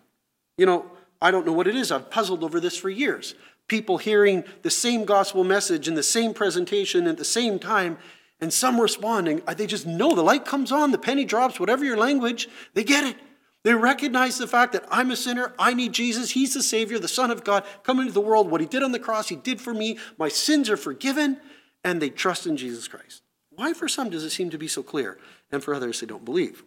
You 0.57 0.65
know, 0.65 0.91
I 1.21 1.29
don't 1.29 1.45
know 1.45 1.53
what 1.53 1.67
it 1.67 1.75
is. 1.75 1.91
I've 1.91 2.09
puzzled 2.09 2.43
over 2.43 2.59
this 2.59 2.75
for 2.75 2.89
years. 2.89 3.35
People 3.67 3.99
hearing 3.99 4.43
the 4.63 4.71
same 4.71 5.05
gospel 5.05 5.43
message 5.43 5.87
in 5.87 5.93
the 5.93 6.01
same 6.01 6.33
presentation 6.33 7.05
at 7.05 7.17
the 7.17 7.23
same 7.23 7.59
time, 7.59 7.99
and 8.41 8.51
some 8.51 8.81
responding. 8.81 9.43
Uh, 9.45 9.53
they 9.53 9.67
just 9.67 9.85
know 9.85 10.15
the 10.15 10.23
light 10.23 10.45
comes 10.45 10.71
on, 10.71 10.89
the 10.89 10.97
penny 10.97 11.25
drops, 11.25 11.59
whatever 11.59 11.85
your 11.85 11.95
language, 11.95 12.49
they 12.73 12.83
get 12.83 13.03
it. 13.03 13.15
They 13.63 13.75
recognize 13.75 14.39
the 14.39 14.47
fact 14.47 14.73
that 14.73 14.85
I'm 14.89 15.11
a 15.11 15.15
sinner. 15.15 15.53
I 15.59 15.75
need 15.75 15.93
Jesus. 15.93 16.31
He's 16.31 16.55
the 16.55 16.63
Savior, 16.63 16.97
the 16.97 17.07
Son 17.07 17.29
of 17.29 17.43
God, 17.43 17.65
come 17.83 17.99
into 17.99 18.13
the 18.13 18.19
world. 18.19 18.49
What 18.49 18.61
He 18.61 18.67
did 18.67 18.81
on 18.81 18.93
the 18.93 18.99
cross, 18.99 19.29
He 19.29 19.35
did 19.35 19.61
for 19.61 19.75
me. 19.75 19.99
My 20.17 20.27
sins 20.27 20.71
are 20.71 20.77
forgiven. 20.77 21.39
And 21.83 22.01
they 22.01 22.09
trust 22.09 22.47
in 22.47 22.57
Jesus 22.57 22.87
Christ. 22.87 23.21
Why, 23.55 23.73
for 23.73 23.87
some, 23.87 24.09
does 24.09 24.23
it 24.23 24.31
seem 24.31 24.49
to 24.49 24.57
be 24.57 24.67
so 24.67 24.83
clear? 24.83 25.17
And 25.51 25.63
for 25.63 25.73
others, 25.73 25.99
they 25.99 26.07
don't 26.07 26.25
believe. 26.25 26.63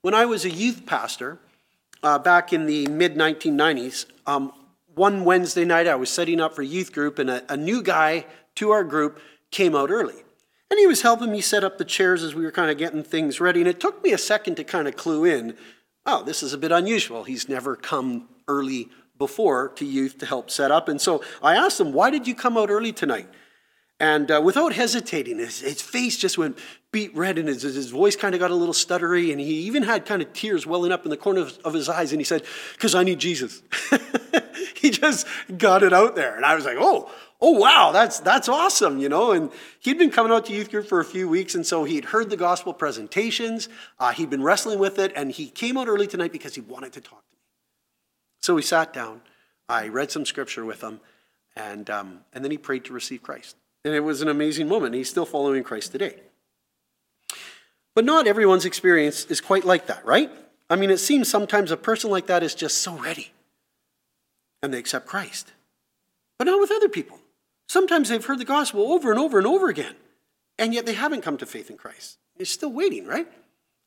When 0.00 0.14
I 0.14 0.26
was 0.26 0.44
a 0.44 0.50
youth 0.50 0.86
pastor 0.86 1.38
uh, 2.02 2.18
back 2.18 2.52
in 2.52 2.66
the 2.66 2.86
mid 2.86 3.16
1990s, 3.16 4.06
um, 4.26 4.52
one 4.94 5.24
Wednesday 5.24 5.64
night 5.64 5.86
I 5.86 5.96
was 5.96 6.10
setting 6.10 6.40
up 6.40 6.54
for 6.54 6.62
youth 6.62 6.92
group, 6.92 7.18
and 7.18 7.30
a, 7.30 7.52
a 7.52 7.56
new 7.56 7.82
guy 7.82 8.26
to 8.56 8.70
our 8.70 8.84
group 8.84 9.20
came 9.50 9.74
out 9.74 9.90
early. 9.90 10.16
And 10.70 10.78
he 10.78 10.86
was 10.86 11.02
helping 11.02 11.32
me 11.32 11.40
set 11.40 11.64
up 11.64 11.78
the 11.78 11.84
chairs 11.84 12.22
as 12.22 12.34
we 12.34 12.44
were 12.44 12.52
kind 12.52 12.70
of 12.70 12.76
getting 12.76 13.02
things 13.02 13.40
ready. 13.40 13.60
And 13.60 13.68
it 13.68 13.80
took 13.80 14.02
me 14.04 14.12
a 14.12 14.18
second 14.18 14.56
to 14.56 14.64
kind 14.64 14.86
of 14.86 14.96
clue 14.96 15.24
in 15.24 15.56
oh, 16.08 16.22
this 16.24 16.42
is 16.42 16.54
a 16.54 16.58
bit 16.58 16.72
unusual. 16.72 17.24
He's 17.24 17.50
never 17.50 17.76
come 17.76 18.28
early 18.48 18.88
before 19.18 19.68
to 19.76 19.84
youth 19.84 20.16
to 20.18 20.26
help 20.26 20.50
set 20.50 20.70
up. 20.70 20.88
And 20.88 20.98
so 21.00 21.22
I 21.42 21.54
asked 21.54 21.78
him, 21.78 21.92
Why 21.92 22.10
did 22.10 22.26
you 22.26 22.34
come 22.34 22.56
out 22.56 22.70
early 22.70 22.92
tonight? 22.92 23.28
And 24.00 24.30
uh, 24.30 24.40
without 24.44 24.74
hesitating, 24.74 25.38
his, 25.38 25.60
his, 25.60 25.82
face 25.82 26.16
just 26.16 26.38
went 26.38 26.56
beat 26.92 27.14
red 27.16 27.36
and 27.36 27.48
his, 27.48 27.62
his 27.62 27.90
voice 27.90 28.14
kind 28.14 28.32
of 28.32 28.40
got 28.40 28.52
a 28.52 28.54
little 28.54 28.74
stuttery. 28.74 29.32
And 29.32 29.40
he 29.40 29.62
even 29.62 29.82
had 29.82 30.06
kind 30.06 30.22
of 30.22 30.32
tears 30.32 30.66
welling 30.66 30.92
up 30.92 31.04
in 31.04 31.10
the 31.10 31.16
corner 31.16 31.40
of, 31.40 31.58
of 31.64 31.74
his 31.74 31.88
eyes. 31.88 32.12
And 32.12 32.20
he 32.20 32.24
said, 32.24 32.44
Because 32.74 32.94
I 32.94 33.02
need 33.02 33.18
Jesus. 33.18 33.60
he 34.76 34.90
just 34.90 35.26
got 35.56 35.82
it 35.82 35.92
out 35.92 36.14
there. 36.14 36.36
And 36.36 36.44
I 36.44 36.54
was 36.54 36.64
like, 36.64 36.76
Oh, 36.78 37.10
oh 37.40 37.52
wow 37.52 37.92
that's 37.92 38.20
that's 38.20 38.48
awesome 38.48 38.98
you 38.98 39.08
know 39.08 39.32
and 39.32 39.50
he'd 39.80 39.98
been 39.98 40.10
coming 40.10 40.32
out 40.32 40.46
to 40.46 40.52
youth 40.52 40.70
group 40.70 40.86
for 40.86 41.00
a 41.00 41.04
few 41.04 41.28
weeks 41.28 41.54
and 41.54 41.64
so 41.66 41.84
he'd 41.84 42.06
heard 42.06 42.30
the 42.30 42.36
gospel 42.36 42.72
presentations 42.72 43.68
uh, 43.98 44.10
he'd 44.10 44.30
been 44.30 44.42
wrestling 44.42 44.78
with 44.78 44.98
it 44.98 45.12
and 45.14 45.32
he 45.32 45.48
came 45.48 45.76
out 45.76 45.88
early 45.88 46.06
tonight 46.06 46.32
because 46.32 46.54
he 46.54 46.60
wanted 46.60 46.92
to 46.92 47.00
talk 47.00 47.24
to 47.30 47.36
me 47.36 47.42
so 48.40 48.54
we 48.54 48.62
sat 48.62 48.92
down 48.92 49.20
i 49.68 49.86
read 49.88 50.10
some 50.10 50.26
scripture 50.26 50.64
with 50.64 50.80
him 50.80 51.00
and 51.54 51.88
um, 51.90 52.20
and 52.32 52.44
then 52.44 52.50
he 52.50 52.58
prayed 52.58 52.84
to 52.84 52.92
receive 52.92 53.22
christ 53.22 53.56
and 53.88 53.96
it 53.96 54.04
was 54.04 54.22
an 54.22 54.28
amazing 54.28 54.68
moment 54.68 54.94
he's 54.94 55.10
still 55.10 55.26
following 55.26 55.64
christ 55.64 55.90
today 55.90 56.14
but 57.94 58.04
not 58.04 58.26
everyone's 58.28 58.64
experience 58.64 59.24
is 59.24 59.40
quite 59.40 59.64
like 59.64 59.86
that 59.86 60.04
right 60.04 60.30
i 60.70 60.76
mean 60.76 60.90
it 60.90 60.98
seems 60.98 61.28
sometimes 61.28 61.70
a 61.70 61.76
person 61.76 62.10
like 62.10 62.26
that 62.26 62.42
is 62.42 62.54
just 62.54 62.78
so 62.78 62.96
ready 62.98 63.32
and 64.62 64.72
they 64.72 64.78
accept 64.78 65.06
christ 65.06 65.52
but 66.38 66.44
not 66.44 66.60
with 66.60 66.70
other 66.70 66.88
people 66.88 67.18
Sometimes 67.68 68.08
they've 68.08 68.24
heard 68.24 68.38
the 68.38 68.46
gospel 68.46 68.92
over 68.92 69.10
and 69.10 69.20
over 69.20 69.36
and 69.36 69.46
over 69.46 69.68
again, 69.68 69.94
and 70.58 70.72
yet 70.72 70.86
they 70.86 70.94
haven't 70.94 71.20
come 71.20 71.36
to 71.36 71.46
faith 71.46 71.70
in 71.70 71.76
Christ. 71.76 72.18
They're 72.36 72.46
still 72.46 72.72
waiting, 72.72 73.06
right? 73.06 73.28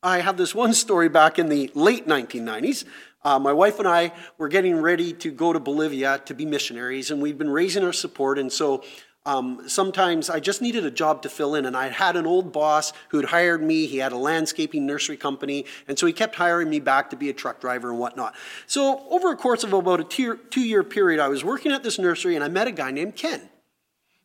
I 0.03 0.19
have 0.19 0.37
this 0.37 0.53
one 0.53 0.73
story 0.73 1.09
back 1.09 1.39
in 1.39 1.49
the 1.49 1.71
late 1.73 2.07
1990s. 2.07 2.85
Uh, 3.23 3.39
my 3.39 3.53
wife 3.53 3.79
and 3.79 3.87
I 3.87 4.13
were 4.37 4.49
getting 4.49 4.75
ready 4.75 5.13
to 5.13 5.31
go 5.31 5.51
to 5.51 5.59
Bolivia 5.59 6.21
to 6.25 6.33
be 6.35 6.45
missionaries, 6.45 7.09
and 7.09 7.21
we'd 7.21 7.39
been 7.39 7.49
raising 7.49 7.83
our 7.83 7.93
support. 7.93 8.37
And 8.37 8.51
so 8.51 8.83
um, 9.25 9.63
sometimes 9.67 10.31
I 10.31 10.39
just 10.39 10.62
needed 10.62 10.84
a 10.84 10.91
job 10.91 11.21
to 11.21 11.29
fill 11.29 11.53
in, 11.53 11.65
and 11.65 11.77
I 11.77 11.89
had 11.89 12.15
an 12.15 12.25
old 12.25 12.51
boss 12.51 12.91
who 13.10 13.17
had 13.17 13.29
hired 13.29 13.62
me. 13.62 13.86
He 13.86 13.97
had 13.97 14.12
a 14.12 14.17
landscaping 14.17 14.86
nursery 14.86 15.17
company, 15.17 15.65
and 15.88 15.97
so 15.99 16.07
he 16.07 16.13
kept 16.13 16.36
hiring 16.36 16.69
me 16.69 16.79
back 16.79 17.12
to 17.12 17.15
be 17.15 17.29
a 17.29 17.34
truck 17.34 17.62
driver 17.62 17.89
and 17.89 17.99
whatnot. 17.99 18.36
So 18.65 19.05
over 19.10 19.31
a 19.31 19.36
course 19.36 19.63
of 19.63 19.73
about 19.73 19.99
a 19.99 20.03
two 20.03 20.62
year 20.62 20.84
period, 20.84 21.19
I 21.19 21.27
was 21.27 21.43
working 21.43 21.71
at 21.71 21.84
this 21.84 21.99
nursery, 21.99 22.36
and 22.36 22.43
I 22.43 22.47
met 22.47 22.67
a 22.67 22.71
guy 22.71 22.89
named 22.89 23.15
Ken. 23.15 23.49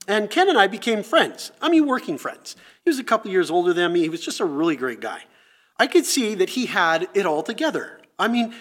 And 0.09 0.30
Ken 0.30 0.48
and 0.48 0.56
I 0.56 0.66
became 0.66 1.02
friends. 1.02 1.52
I 1.61 1.68
mean, 1.68 1.87
working 1.87 2.16
friends. 2.16 2.56
He 2.85 2.88
was 2.88 2.98
a 2.98 3.04
couple 3.04 3.30
years 3.30 3.50
older 3.50 3.74
than 3.74 3.92
me. 3.92 4.00
He 4.02 4.09
was 4.09 4.24
just 4.24 4.40
a 4.40 4.44
really 4.44 4.76
great 4.76 5.00
guy. 5.00 5.24
I 5.78 5.88
could 5.88 6.06
see 6.06 6.35
that 6.37 6.50
he 6.50 6.66
had 6.66 7.09
it 7.12 7.26
all 7.26 7.42
together. 7.42 8.00
I 8.18 8.28
mean, 8.28 8.54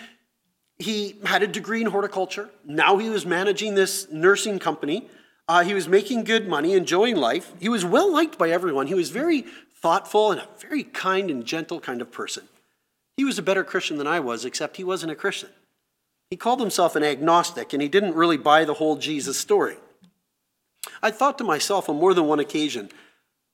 he 0.80 1.18
had 1.24 1.44
a 1.44 1.48
degree 1.48 1.82
in 1.82 1.88
horticulture. 1.88 2.50
Now 2.66 2.98
he 2.98 3.10
was 3.10 3.26
managing 3.26 3.76
this 3.76 4.12
nursing 4.12 4.60
company. 4.60 5.08
Uh, 5.48 5.64
he 5.64 5.74
was 5.74 5.88
making 5.88 6.24
good 6.24 6.48
money, 6.48 6.74
enjoying 6.74 7.16
life. 7.16 7.54
He 7.60 7.70
was 7.70 7.86
well 7.86 8.12
liked 8.12 8.38
by 8.38 8.50
everyone. 8.50 8.88
He 8.88 8.96
was 8.96 9.12
very 9.12 9.46
thoughtful 9.82 10.32
and 10.32 10.42
a 10.42 10.48
very 10.60 10.84
kind 10.84 11.30
and 11.30 11.46
gentle 11.46 11.80
kind 11.80 12.02
of 12.02 12.12
person. 12.12 12.48
He 13.18 13.24
was 13.24 13.38
a 13.38 13.44
better 13.44 13.64
Christian 13.64 13.98
than 13.98 14.08
I 14.08 14.20
was, 14.20 14.44
except 14.44 14.78
he 14.78 14.84
wasn't 14.84 15.12
a 15.12 15.16
Christian. 15.16 15.50
He 16.30 16.36
called 16.36 16.60
himself 16.60 16.96
an 16.96 17.04
agnostic, 17.04 17.72
and 17.72 17.82
he 17.82 17.88
didn't 17.88 18.16
really 18.16 18.38
buy 18.38 18.66
the 18.66 18.74
whole 18.74 18.96
Jesus 18.96 19.38
story. 19.38 19.78
I 21.02 21.12
thought 21.12 21.38
to 21.38 21.44
myself 21.44 21.88
on 21.88 21.98
more 21.98 22.14
than 22.14 22.26
one 22.26 22.40
occasion, 22.40 22.90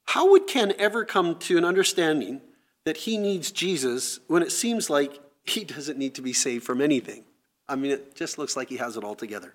how 0.06 0.32
would 0.32 0.48
Ken 0.48 0.74
ever 0.78 1.06
come 1.06 1.36
to 1.40 1.58
an 1.58 1.66
understanding 1.66 2.42
that 2.86 2.98
he 2.98 3.18
needs 3.18 3.52
Jesus 3.52 4.20
when 4.28 4.42
it 4.42 4.52
seems 4.52 4.90
like 4.90 5.20
he 5.44 5.64
doesn't 5.64 5.98
need 5.98 6.16
to 6.16 6.22
be 6.22 6.34
saved 6.34 6.64
from 6.64 6.82
anything? 6.82 7.26
I 7.68 7.76
mean, 7.76 7.92
it 7.92 8.16
just 8.16 8.38
looks 8.38 8.56
like 8.56 8.70
he 8.70 8.78
has 8.78 8.98
it 8.98 9.04
all 9.04 9.16
together. 9.16 9.54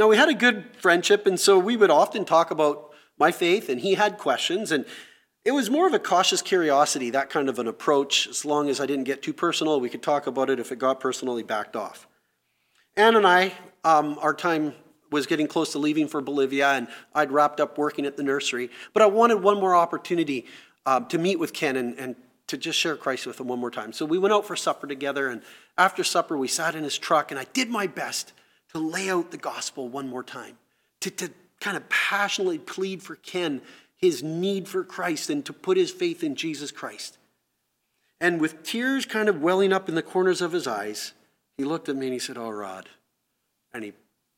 Now, 0.00 0.08
we 0.08 0.16
had 0.16 0.30
a 0.30 0.34
good 0.34 0.64
friendship, 0.78 1.26
and 1.26 1.38
so 1.38 1.58
we 1.58 1.76
would 1.76 1.90
often 1.90 2.24
talk 2.24 2.50
about 2.50 2.90
my 3.18 3.30
faith, 3.30 3.68
and 3.68 3.78
he 3.78 3.96
had 3.96 4.16
questions, 4.16 4.72
and 4.72 4.86
it 5.44 5.50
was 5.50 5.68
more 5.68 5.86
of 5.86 5.92
a 5.92 5.98
cautious 5.98 6.40
curiosity, 6.40 7.10
that 7.10 7.28
kind 7.28 7.50
of 7.50 7.58
an 7.58 7.68
approach. 7.68 8.26
As 8.26 8.46
long 8.46 8.70
as 8.70 8.80
I 8.80 8.86
didn't 8.86 9.04
get 9.04 9.20
too 9.22 9.34
personal, 9.34 9.78
we 9.78 9.90
could 9.90 10.02
talk 10.02 10.26
about 10.26 10.48
it. 10.48 10.58
If 10.58 10.72
it 10.72 10.78
got 10.78 11.00
personal, 11.00 11.36
he 11.36 11.42
backed 11.42 11.76
off. 11.76 12.08
Ann 12.96 13.14
and 13.14 13.26
I, 13.26 13.52
um, 13.84 14.16
our 14.22 14.32
time 14.32 14.72
was 15.12 15.26
getting 15.26 15.46
close 15.46 15.72
to 15.72 15.78
leaving 15.78 16.08
for 16.08 16.22
Bolivia, 16.22 16.70
and 16.70 16.88
I'd 17.14 17.30
wrapped 17.30 17.60
up 17.60 17.76
working 17.76 18.06
at 18.06 18.16
the 18.16 18.22
nursery. 18.22 18.70
But 18.94 19.02
I 19.02 19.06
wanted 19.06 19.42
one 19.42 19.60
more 19.60 19.76
opportunity 19.76 20.46
uh, 20.86 21.00
to 21.00 21.18
meet 21.18 21.38
with 21.38 21.52
Ken 21.52 21.76
and, 21.76 21.98
and 21.98 22.16
to 22.46 22.56
just 22.56 22.78
share 22.78 22.96
Christ 22.96 23.26
with 23.26 23.38
him 23.38 23.48
one 23.48 23.58
more 23.58 23.70
time. 23.70 23.92
So 23.92 24.06
we 24.06 24.16
went 24.16 24.32
out 24.32 24.46
for 24.46 24.56
supper 24.56 24.86
together, 24.86 25.28
and 25.28 25.42
after 25.76 26.02
supper, 26.04 26.38
we 26.38 26.48
sat 26.48 26.74
in 26.74 26.84
his 26.84 26.96
truck, 26.96 27.30
and 27.30 27.38
I 27.38 27.44
did 27.52 27.68
my 27.68 27.86
best 27.86 28.32
to 28.72 28.78
lay 28.78 29.10
out 29.10 29.30
the 29.30 29.36
gospel 29.36 29.88
one 29.88 30.08
more 30.08 30.22
time, 30.22 30.58
to, 31.00 31.10
to 31.10 31.30
kind 31.60 31.76
of 31.76 31.88
passionately 31.88 32.58
plead 32.58 33.02
for 33.02 33.16
Ken 33.16 33.60
his 34.00 34.22
need 34.22 34.66
for 34.66 34.82
Christ 34.82 35.28
and 35.28 35.44
to 35.44 35.52
put 35.52 35.76
his 35.76 35.90
faith 35.90 36.24
in 36.24 36.34
Jesus 36.34 36.70
Christ. 36.70 37.18
And 38.20 38.40
with 38.40 38.62
tears 38.62 39.04
kind 39.04 39.28
of 39.28 39.42
welling 39.42 39.72
up 39.72 39.88
in 39.88 39.94
the 39.94 40.02
corners 40.02 40.40
of 40.40 40.52
his 40.52 40.66
eyes, 40.66 41.12
he 41.56 41.64
looked 41.64 41.88
at 41.88 41.96
me 41.96 42.06
and 42.06 42.14
he 42.14 42.18
said, 42.18 42.38
Oh, 42.38 42.50
Rod. 42.50 42.88
And 43.72 43.84
he 43.84 43.92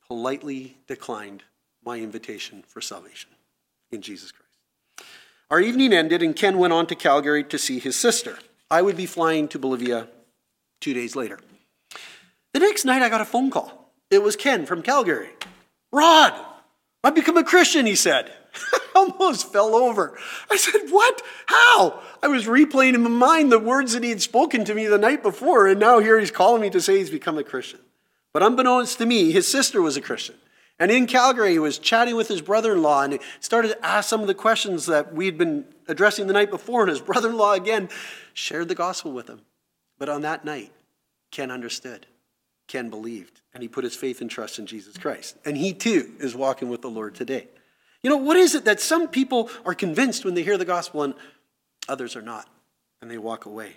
politely 0.07 0.79
declined 0.87 1.45
my 1.85 1.99
invitation 1.99 2.65
for 2.67 2.81
salvation 2.81 3.31
in 3.91 4.03
Jesus 4.03 4.33
Christ. 4.33 5.09
Our 5.51 5.61
evening 5.61 5.93
ended, 5.93 6.23
and 6.23 6.35
Ken 6.35 6.59
went 6.59 6.73
on 6.73 6.87
to 6.87 6.95
Calgary 6.95 7.45
to 7.45 7.59
see 7.59 7.79
his 7.79 7.95
sister. 7.95 8.39
I 8.71 8.83
would 8.83 8.97
be 8.97 9.07
flying 9.07 9.49
to 9.49 9.59
Bolivia 9.59 10.09
two 10.81 10.95
days 10.95 11.15
later. 11.15 11.39
The 12.53 12.61
next 12.61 12.85
night, 12.85 13.03
I 13.03 13.09
got 13.09 13.21
a 13.21 13.27
phone 13.27 13.51
call. 13.51 13.82
It 14.13 14.23
was 14.23 14.37
Ken 14.37 14.67
from 14.67 14.83
Calgary. 14.83 15.31
Rod, 15.91 16.35
I've 17.03 17.15
become 17.15 17.39
a 17.39 17.45
Christian, 17.45 17.87
he 17.87 17.97
said. 17.97 18.31
Almost 18.95 19.51
fell 19.51 19.75
over. 19.75 20.19
I 20.51 20.57
said, 20.59 20.91
What? 20.91 21.23
How? 21.47 22.03
I 22.23 22.29
was 22.29 22.45
replaying 22.45 22.95
in 22.95 23.03
my 23.03 23.09
mind 23.09 23.51
the 23.51 23.59
words 23.59 23.95
that 23.95 24.05
he 24.05 24.11
had 24.11 24.21
spoken 24.21 24.67
to 24.67 24.75
me 24.75 24.87
the 24.87 24.99
night 24.99 25.23
before, 25.23 25.67
and 25.67 25.81
now 25.81 25.99
here 25.99 26.21
he's 26.21 26.31
calling 26.31 26.61
me 26.61 26.69
to 26.71 26.81
say 26.81 26.99
he's 26.99 27.09
become 27.09 27.39
a 27.39 27.43
Christian. 27.43 27.81
But 28.35 28.43
unbeknownst 28.43 28.99
to 28.99 29.07
me, 29.07 29.33
his 29.33 29.49
sister 29.49 29.81
was 29.81 29.97
a 29.97 30.03
Christian. 30.03 30.37
And 30.79 30.91
in 30.91 31.07
Calgary, 31.07 31.53
he 31.53 31.59
was 31.59 31.79
chatting 31.79 32.15
with 32.15 32.29
his 32.29 32.43
brother 32.43 32.73
in 32.73 32.83
law 32.83 33.03
and 33.03 33.15
he 33.15 33.21
started 33.41 33.69
to 33.69 33.87
ask 33.87 34.09
some 34.09 34.21
of 34.21 34.27
the 34.27 34.35
questions 34.35 34.87
that 34.87 35.15
we'd 35.15 35.39
been 35.39 35.65
addressing 35.89 36.27
the 36.27 36.33
night 36.33 36.51
before. 36.51 36.83
And 36.83 36.91
his 36.91 37.01
brother 37.01 37.31
in 37.31 37.37
law 37.37 37.53
again 37.53 37.89
shared 38.35 38.69
the 38.69 38.75
gospel 38.75 39.13
with 39.13 39.29
him. 39.29 39.43
But 39.99 40.09
on 40.09 40.23
that 40.23 40.45
night, 40.45 40.73
Ken 41.31 41.51
understood. 41.51 42.07
Ken 42.69 42.91
believed. 42.91 43.41
And 43.55 43.63
he 43.63 43.69
put 43.69 43.85
his 43.85 43.95
faith 43.95 44.21
and 44.21 44.31
trust 44.31 44.59
in 44.59 44.67
Jesus 44.67 44.97
Christ. 44.97 45.37
And 45.45 45.57
he 45.57 45.75
too 45.75 46.13
is 46.21 46.35
walking 46.35 46.69
with 46.69 46.83
the 46.83 46.91
Lord 46.91 47.15
today. 47.15 47.49
You 48.03 48.11
know, 48.11 48.17
what 48.17 48.37
is 48.37 48.55
it 48.55 48.65
that 48.65 48.81
some 48.81 49.09
people 49.09 49.51
are 49.65 49.75
convinced 49.75 50.25
when 50.25 50.35
they 50.35 50.43
hear 50.43 50.59
the 50.59 50.65
gospel 50.65 51.03
and 51.03 51.15
others 51.89 52.17
are 52.17 52.23
not? 52.23 52.49
And 53.01 53.11
they 53.11 53.19
walk 53.19 53.47
away. 53.47 53.75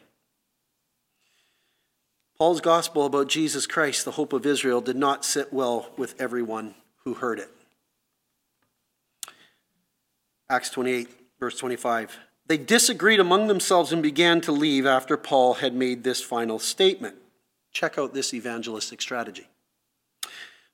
Paul's 2.38 2.62
gospel 2.62 3.06
about 3.06 3.28
Jesus 3.28 3.66
Christ, 3.66 4.04
the 4.04 4.12
hope 4.12 4.34
of 4.34 4.46
Israel, 4.46 4.82
did 4.82 4.98
not 4.98 5.24
sit 5.24 5.54
well 5.54 5.90
with 5.98 6.20
everyone 6.20 6.76
who 7.04 7.14
heard 7.14 7.40
it. 7.40 7.50
Acts 10.50 10.70
28, 10.70 11.10
verse 11.40 11.58
25. 11.58 12.18
They 12.48 12.58
disagreed 12.58 13.20
among 13.20 13.48
themselves 13.48 13.92
and 13.92 14.04
began 14.04 14.42
to 14.42 14.52
leave 14.52 14.86
after 14.86 15.18
Paul 15.18 15.56
had 15.56 15.74
made 15.74 16.04
this 16.04 16.22
final 16.22 16.60
statement. 16.60 17.16
Check 17.76 17.98
out 17.98 18.14
this 18.14 18.34
evangelistic 18.34 19.02
strategy. 19.02 19.50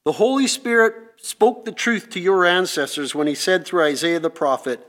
The 0.05 0.11
Holy 0.11 0.45
Spirit 0.45 0.93
spoke 1.17 1.65
the 1.65 1.71
truth 1.71 2.11
to 2.11 2.19
your 2.19 2.45
ancestors 2.45 3.15
when 3.15 3.25
he 3.25 3.33
said 3.33 3.65
through 3.65 3.85
Isaiah 3.85 4.19
the 4.19 4.29
prophet, 4.29 4.87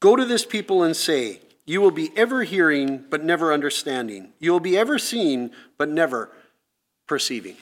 Go 0.00 0.16
to 0.16 0.24
this 0.24 0.44
people 0.44 0.82
and 0.82 0.96
say, 0.96 1.40
You 1.64 1.80
will 1.80 1.92
be 1.92 2.10
ever 2.16 2.42
hearing, 2.42 3.04
but 3.08 3.22
never 3.22 3.52
understanding. 3.52 4.32
You 4.40 4.50
will 4.50 4.58
be 4.58 4.76
ever 4.76 4.98
seeing, 4.98 5.52
but 5.78 5.88
never 5.88 6.32
perceiving. 7.06 7.56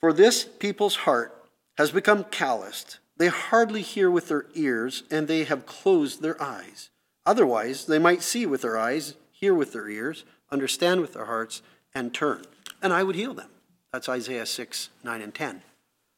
For 0.00 0.12
this 0.12 0.42
people's 0.42 0.96
heart 0.96 1.40
has 1.78 1.92
become 1.92 2.24
calloused. 2.24 2.98
They 3.16 3.28
hardly 3.28 3.82
hear 3.82 4.10
with 4.10 4.26
their 4.26 4.46
ears, 4.54 5.04
and 5.08 5.28
they 5.28 5.44
have 5.44 5.66
closed 5.66 6.20
their 6.20 6.40
eyes. 6.42 6.90
Otherwise, 7.24 7.86
they 7.86 8.00
might 8.00 8.22
see 8.22 8.44
with 8.44 8.62
their 8.62 8.76
eyes, 8.76 9.14
hear 9.30 9.54
with 9.54 9.72
their 9.72 9.88
ears, 9.88 10.24
understand 10.54 11.00
with 11.00 11.12
their 11.12 11.26
hearts, 11.26 11.62
and 11.94 12.14
turn. 12.14 12.44
And 12.80 12.92
I 12.92 13.02
would 13.02 13.16
heal 13.16 13.34
them. 13.34 13.50
That's 13.92 14.08
Isaiah 14.08 14.46
6, 14.46 14.88
9, 15.04 15.20
and 15.20 15.34
10. 15.34 15.62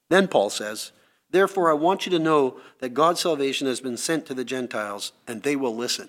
Then 0.08 0.28
Paul 0.28 0.50
says, 0.50 0.92
Therefore, 1.30 1.70
I 1.70 1.74
want 1.74 2.06
you 2.06 2.10
to 2.12 2.18
know 2.18 2.60
that 2.78 2.94
God's 2.94 3.20
salvation 3.20 3.66
has 3.66 3.80
been 3.80 3.96
sent 3.96 4.26
to 4.26 4.34
the 4.34 4.44
Gentiles, 4.44 5.12
and 5.26 5.42
they 5.42 5.56
will 5.56 5.74
listen! 5.74 6.08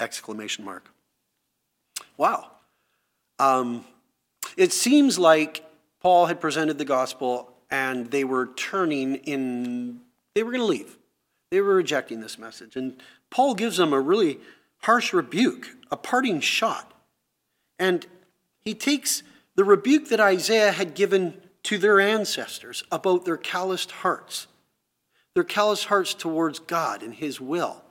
Exclamation 0.00 0.64
mark. 0.64 0.90
Wow. 2.16 2.50
Um, 3.38 3.84
it 4.56 4.72
seems 4.72 5.18
like 5.18 5.64
Paul 6.00 6.26
had 6.26 6.40
presented 6.40 6.78
the 6.78 6.84
gospel 6.84 7.52
and 7.70 8.10
they 8.10 8.22
were 8.22 8.50
turning 8.54 9.16
in, 9.16 10.00
they 10.34 10.42
were 10.42 10.52
going 10.52 10.60
to 10.60 10.66
leave. 10.66 10.98
They 11.50 11.60
were 11.60 11.74
rejecting 11.74 12.20
this 12.20 12.38
message. 12.38 12.76
And 12.76 13.00
Paul 13.30 13.54
gives 13.54 13.78
them 13.78 13.92
a 13.92 14.00
really 14.00 14.38
harsh 14.82 15.12
rebuke, 15.12 15.70
a 15.90 15.96
parting 15.96 16.40
shot. 16.40 16.92
And 17.82 18.06
he 18.60 18.74
takes 18.74 19.24
the 19.56 19.64
rebuke 19.64 20.08
that 20.10 20.20
Isaiah 20.20 20.70
had 20.70 20.94
given 20.94 21.34
to 21.64 21.78
their 21.78 21.98
ancestors 21.98 22.84
about 22.92 23.24
their 23.24 23.36
calloused 23.36 23.90
hearts, 23.90 24.46
their 25.34 25.42
calloused 25.42 25.86
hearts 25.86 26.14
towards 26.14 26.60
God 26.60 27.02
and 27.02 27.12
his 27.12 27.40
will. 27.40 27.82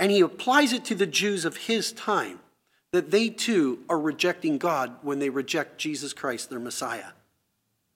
And 0.00 0.10
he 0.10 0.20
applies 0.20 0.72
it 0.72 0.84
to 0.86 0.96
the 0.96 1.06
Jews 1.06 1.44
of 1.44 1.56
his 1.68 1.92
time 1.92 2.40
that 2.90 3.12
they 3.12 3.28
too 3.28 3.84
are 3.88 4.00
rejecting 4.00 4.58
God 4.58 4.96
when 5.02 5.20
they 5.20 5.30
reject 5.30 5.78
Jesus 5.78 6.12
Christ, 6.12 6.50
their 6.50 6.58
Messiah. 6.58 7.12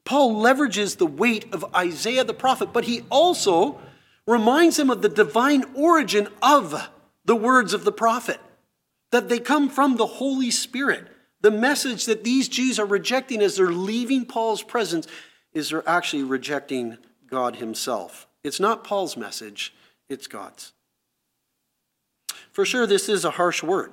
Paul 0.05 0.37
leverages 0.41 0.99
the 0.99 1.07
weight 1.07 1.53
of 1.53 1.65
Isaiah 1.75 2.23
the 2.23 2.33
prophet, 2.33 2.73
but 2.73 2.85
he 2.85 3.03
also 3.11 3.81
reminds 4.25 4.77
them 4.77 4.89
of 4.89 5.03
the 5.03 5.09
divine 5.09 5.65
origin 5.75 6.29
of 6.41 6.91
the 7.25 7.37
words 7.37 7.75
of 7.75 7.83
the 7.85 7.91
prophet, 7.91 8.39
that 9.13 9.29
they 9.29 9.39
come 9.39 9.69
from 9.69 9.97
the 9.97 10.07
Holy 10.07 10.51
Spirit. 10.51 11.07
The 11.41 11.51
message 11.51 12.07
that 12.07 12.25
these 12.25 12.49
Jews 12.49 12.79
are 12.79 12.87
rejecting 12.87 13.41
as 13.41 13.57
they're 13.57 13.71
leaving 13.71 14.27
Paul's 14.27 14.63
presence 14.63 15.07
is 15.53 15.69
they're 15.69 15.89
actually 15.89 16.25
rejecting 16.25 16.99
God 17.29 17.57
himself. 17.57 18.27
It's 18.43 18.61
not 18.61 18.85
Paul's 18.85 19.17
message, 19.17 19.75
it's 20.09 20.27
God's. 20.27 20.73
For 22.51 22.65
sure, 22.65 22.87
this 22.87 23.09
is 23.09 23.25
a 23.25 23.33
harsh 23.33 23.63
word 23.63 23.93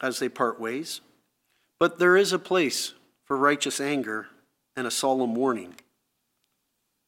as 0.00 0.18
they 0.18 0.28
part 0.28 0.60
ways. 0.60 1.00
But 1.78 1.98
there 1.98 2.16
is 2.16 2.32
a 2.32 2.38
place 2.38 2.94
for 3.24 3.36
righteous 3.36 3.80
anger 3.80 4.28
and 4.76 4.86
a 4.86 4.90
solemn 4.90 5.34
warning. 5.34 5.74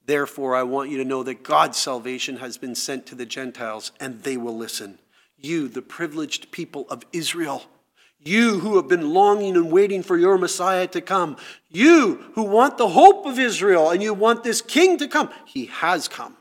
Therefore, 0.04 0.54
I 0.54 0.62
want 0.62 0.90
you 0.90 0.98
to 0.98 1.04
know 1.04 1.22
that 1.22 1.42
God's 1.42 1.78
salvation 1.78 2.36
has 2.36 2.56
been 2.58 2.74
sent 2.74 3.06
to 3.06 3.14
the 3.14 3.26
Gentiles, 3.26 3.92
and 4.00 4.22
they 4.22 4.36
will 4.36 4.56
listen. 4.56 4.98
You, 5.40 5.68
the 5.68 5.82
privileged 5.82 6.50
people 6.50 6.86
of 6.90 7.04
Israel, 7.12 7.64
you 8.18 8.60
who 8.60 8.76
have 8.76 8.88
been 8.88 9.14
longing 9.14 9.56
and 9.56 9.72
waiting 9.72 10.02
for 10.02 10.16
your 10.16 10.36
Messiah 10.36 10.86
to 10.88 11.00
come, 11.00 11.36
you 11.70 12.16
who 12.34 12.42
want 12.42 12.76
the 12.76 12.88
hope 12.88 13.24
of 13.24 13.38
Israel 13.38 13.90
and 13.90 14.02
you 14.02 14.12
want 14.12 14.44
this 14.44 14.60
king 14.60 14.98
to 14.98 15.08
come, 15.08 15.30
he 15.46 15.66
has 15.66 16.08
come. 16.08 16.36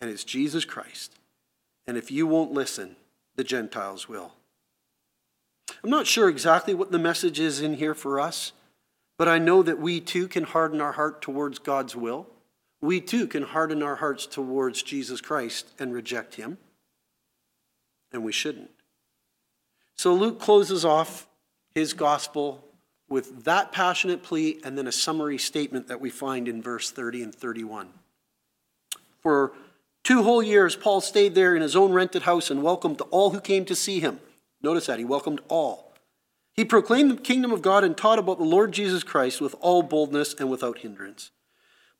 And 0.00 0.10
it's 0.10 0.24
Jesus 0.24 0.64
Christ. 0.64 1.12
And 1.86 1.96
if 1.96 2.10
you 2.10 2.26
won't 2.26 2.52
listen, 2.52 2.96
the 3.36 3.44
Gentiles 3.44 4.08
will. 4.08 4.32
I'm 5.82 5.90
not 5.90 6.06
sure 6.06 6.28
exactly 6.28 6.74
what 6.74 6.90
the 6.90 6.98
message 6.98 7.38
is 7.38 7.60
in 7.60 7.74
here 7.74 7.94
for 7.94 8.18
us, 8.18 8.52
but 9.16 9.28
I 9.28 9.38
know 9.38 9.62
that 9.62 9.78
we 9.78 10.00
too 10.00 10.26
can 10.28 10.44
harden 10.44 10.80
our 10.80 10.92
heart 10.92 11.22
towards 11.22 11.58
God's 11.58 11.94
will. 11.94 12.26
We 12.80 13.00
too 13.00 13.26
can 13.26 13.44
harden 13.44 13.82
our 13.82 13.96
hearts 13.96 14.26
towards 14.26 14.82
Jesus 14.82 15.20
Christ 15.20 15.68
and 15.78 15.92
reject 15.92 16.34
him. 16.34 16.58
And 18.14 18.24
we 18.24 18.32
shouldn't. 18.32 18.70
So 19.96 20.14
Luke 20.14 20.40
closes 20.40 20.84
off 20.84 21.26
his 21.74 21.92
gospel 21.92 22.64
with 23.08 23.44
that 23.44 23.72
passionate 23.72 24.22
plea 24.22 24.60
and 24.64 24.78
then 24.78 24.86
a 24.86 24.92
summary 24.92 25.36
statement 25.36 25.88
that 25.88 26.00
we 26.00 26.10
find 26.10 26.48
in 26.48 26.62
verse 26.62 26.90
30 26.90 27.24
and 27.24 27.34
31. 27.34 27.88
For 29.20 29.52
two 30.04 30.22
whole 30.22 30.42
years, 30.42 30.76
Paul 30.76 31.00
stayed 31.00 31.34
there 31.34 31.54
in 31.54 31.62
his 31.62 31.76
own 31.76 31.92
rented 31.92 32.22
house 32.22 32.50
and 32.50 32.62
welcomed 32.62 33.02
all 33.10 33.30
who 33.30 33.40
came 33.40 33.64
to 33.66 33.74
see 33.74 34.00
him. 34.00 34.20
Notice 34.62 34.86
that. 34.86 34.98
He 34.98 35.04
welcomed 35.04 35.40
all. 35.48 35.92
He 36.52 36.64
proclaimed 36.64 37.10
the 37.10 37.16
kingdom 37.16 37.50
of 37.50 37.62
God 37.62 37.82
and 37.82 37.96
taught 37.96 38.20
about 38.20 38.38
the 38.38 38.44
Lord 38.44 38.72
Jesus 38.72 39.02
Christ 39.02 39.40
with 39.40 39.56
all 39.60 39.82
boldness 39.82 40.34
and 40.34 40.48
without 40.48 40.78
hindrance. 40.78 41.32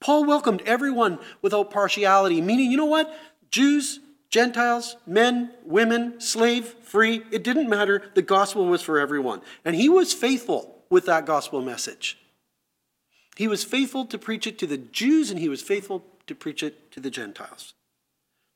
Paul 0.00 0.24
welcomed 0.24 0.62
everyone 0.64 1.18
without 1.42 1.70
partiality, 1.70 2.40
meaning, 2.40 2.70
you 2.70 2.77
know 2.77 2.85
what? 2.85 3.12
Jews, 3.50 3.98
Gentiles, 4.35 4.97
men, 5.07 5.53
women, 5.64 6.20
slave, 6.20 6.66
free, 6.83 7.23
it 7.31 7.44
didn't 7.44 7.68
matter. 7.68 8.03
The 8.14 8.23
gospel 8.23 8.66
was 8.66 8.83
for 8.83 8.99
everyone. 8.99 9.42
And 9.64 9.77
he 9.77 9.88
was 9.88 10.12
faithful 10.12 10.83
with 10.90 11.07
that 11.07 11.25
gospel 11.25 11.62
message. 11.62 12.18
He 13.37 13.47
was 13.47 13.62
faithful 13.62 14.05
to 14.07 14.18
preach 14.18 14.49
it 14.49 14.59
to 14.59 14.66
the 14.66 14.77
Jews 14.77 15.31
and 15.31 15.38
he 15.38 15.49
was 15.49 15.62
faithful 15.62 16.05
to 16.27 16.35
preach 16.35 16.64
it 16.64 16.90
to 16.90 16.99
the 16.99 17.11
Gentiles. 17.11 17.75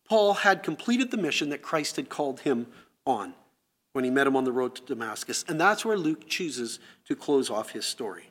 Paul 0.08 0.34
had 0.34 0.64
completed 0.64 1.12
the 1.12 1.16
mission 1.16 1.50
that 1.50 1.62
Christ 1.62 1.94
had 1.94 2.08
called 2.08 2.40
him 2.40 2.66
on 3.06 3.34
when 3.92 4.02
he 4.02 4.10
met 4.10 4.26
him 4.26 4.34
on 4.34 4.42
the 4.42 4.50
road 4.50 4.74
to 4.74 4.82
Damascus. 4.82 5.44
And 5.46 5.60
that's 5.60 5.84
where 5.84 5.96
Luke 5.96 6.26
chooses 6.26 6.80
to 7.06 7.14
close 7.14 7.50
off 7.50 7.70
his 7.70 7.86
story. 7.86 8.30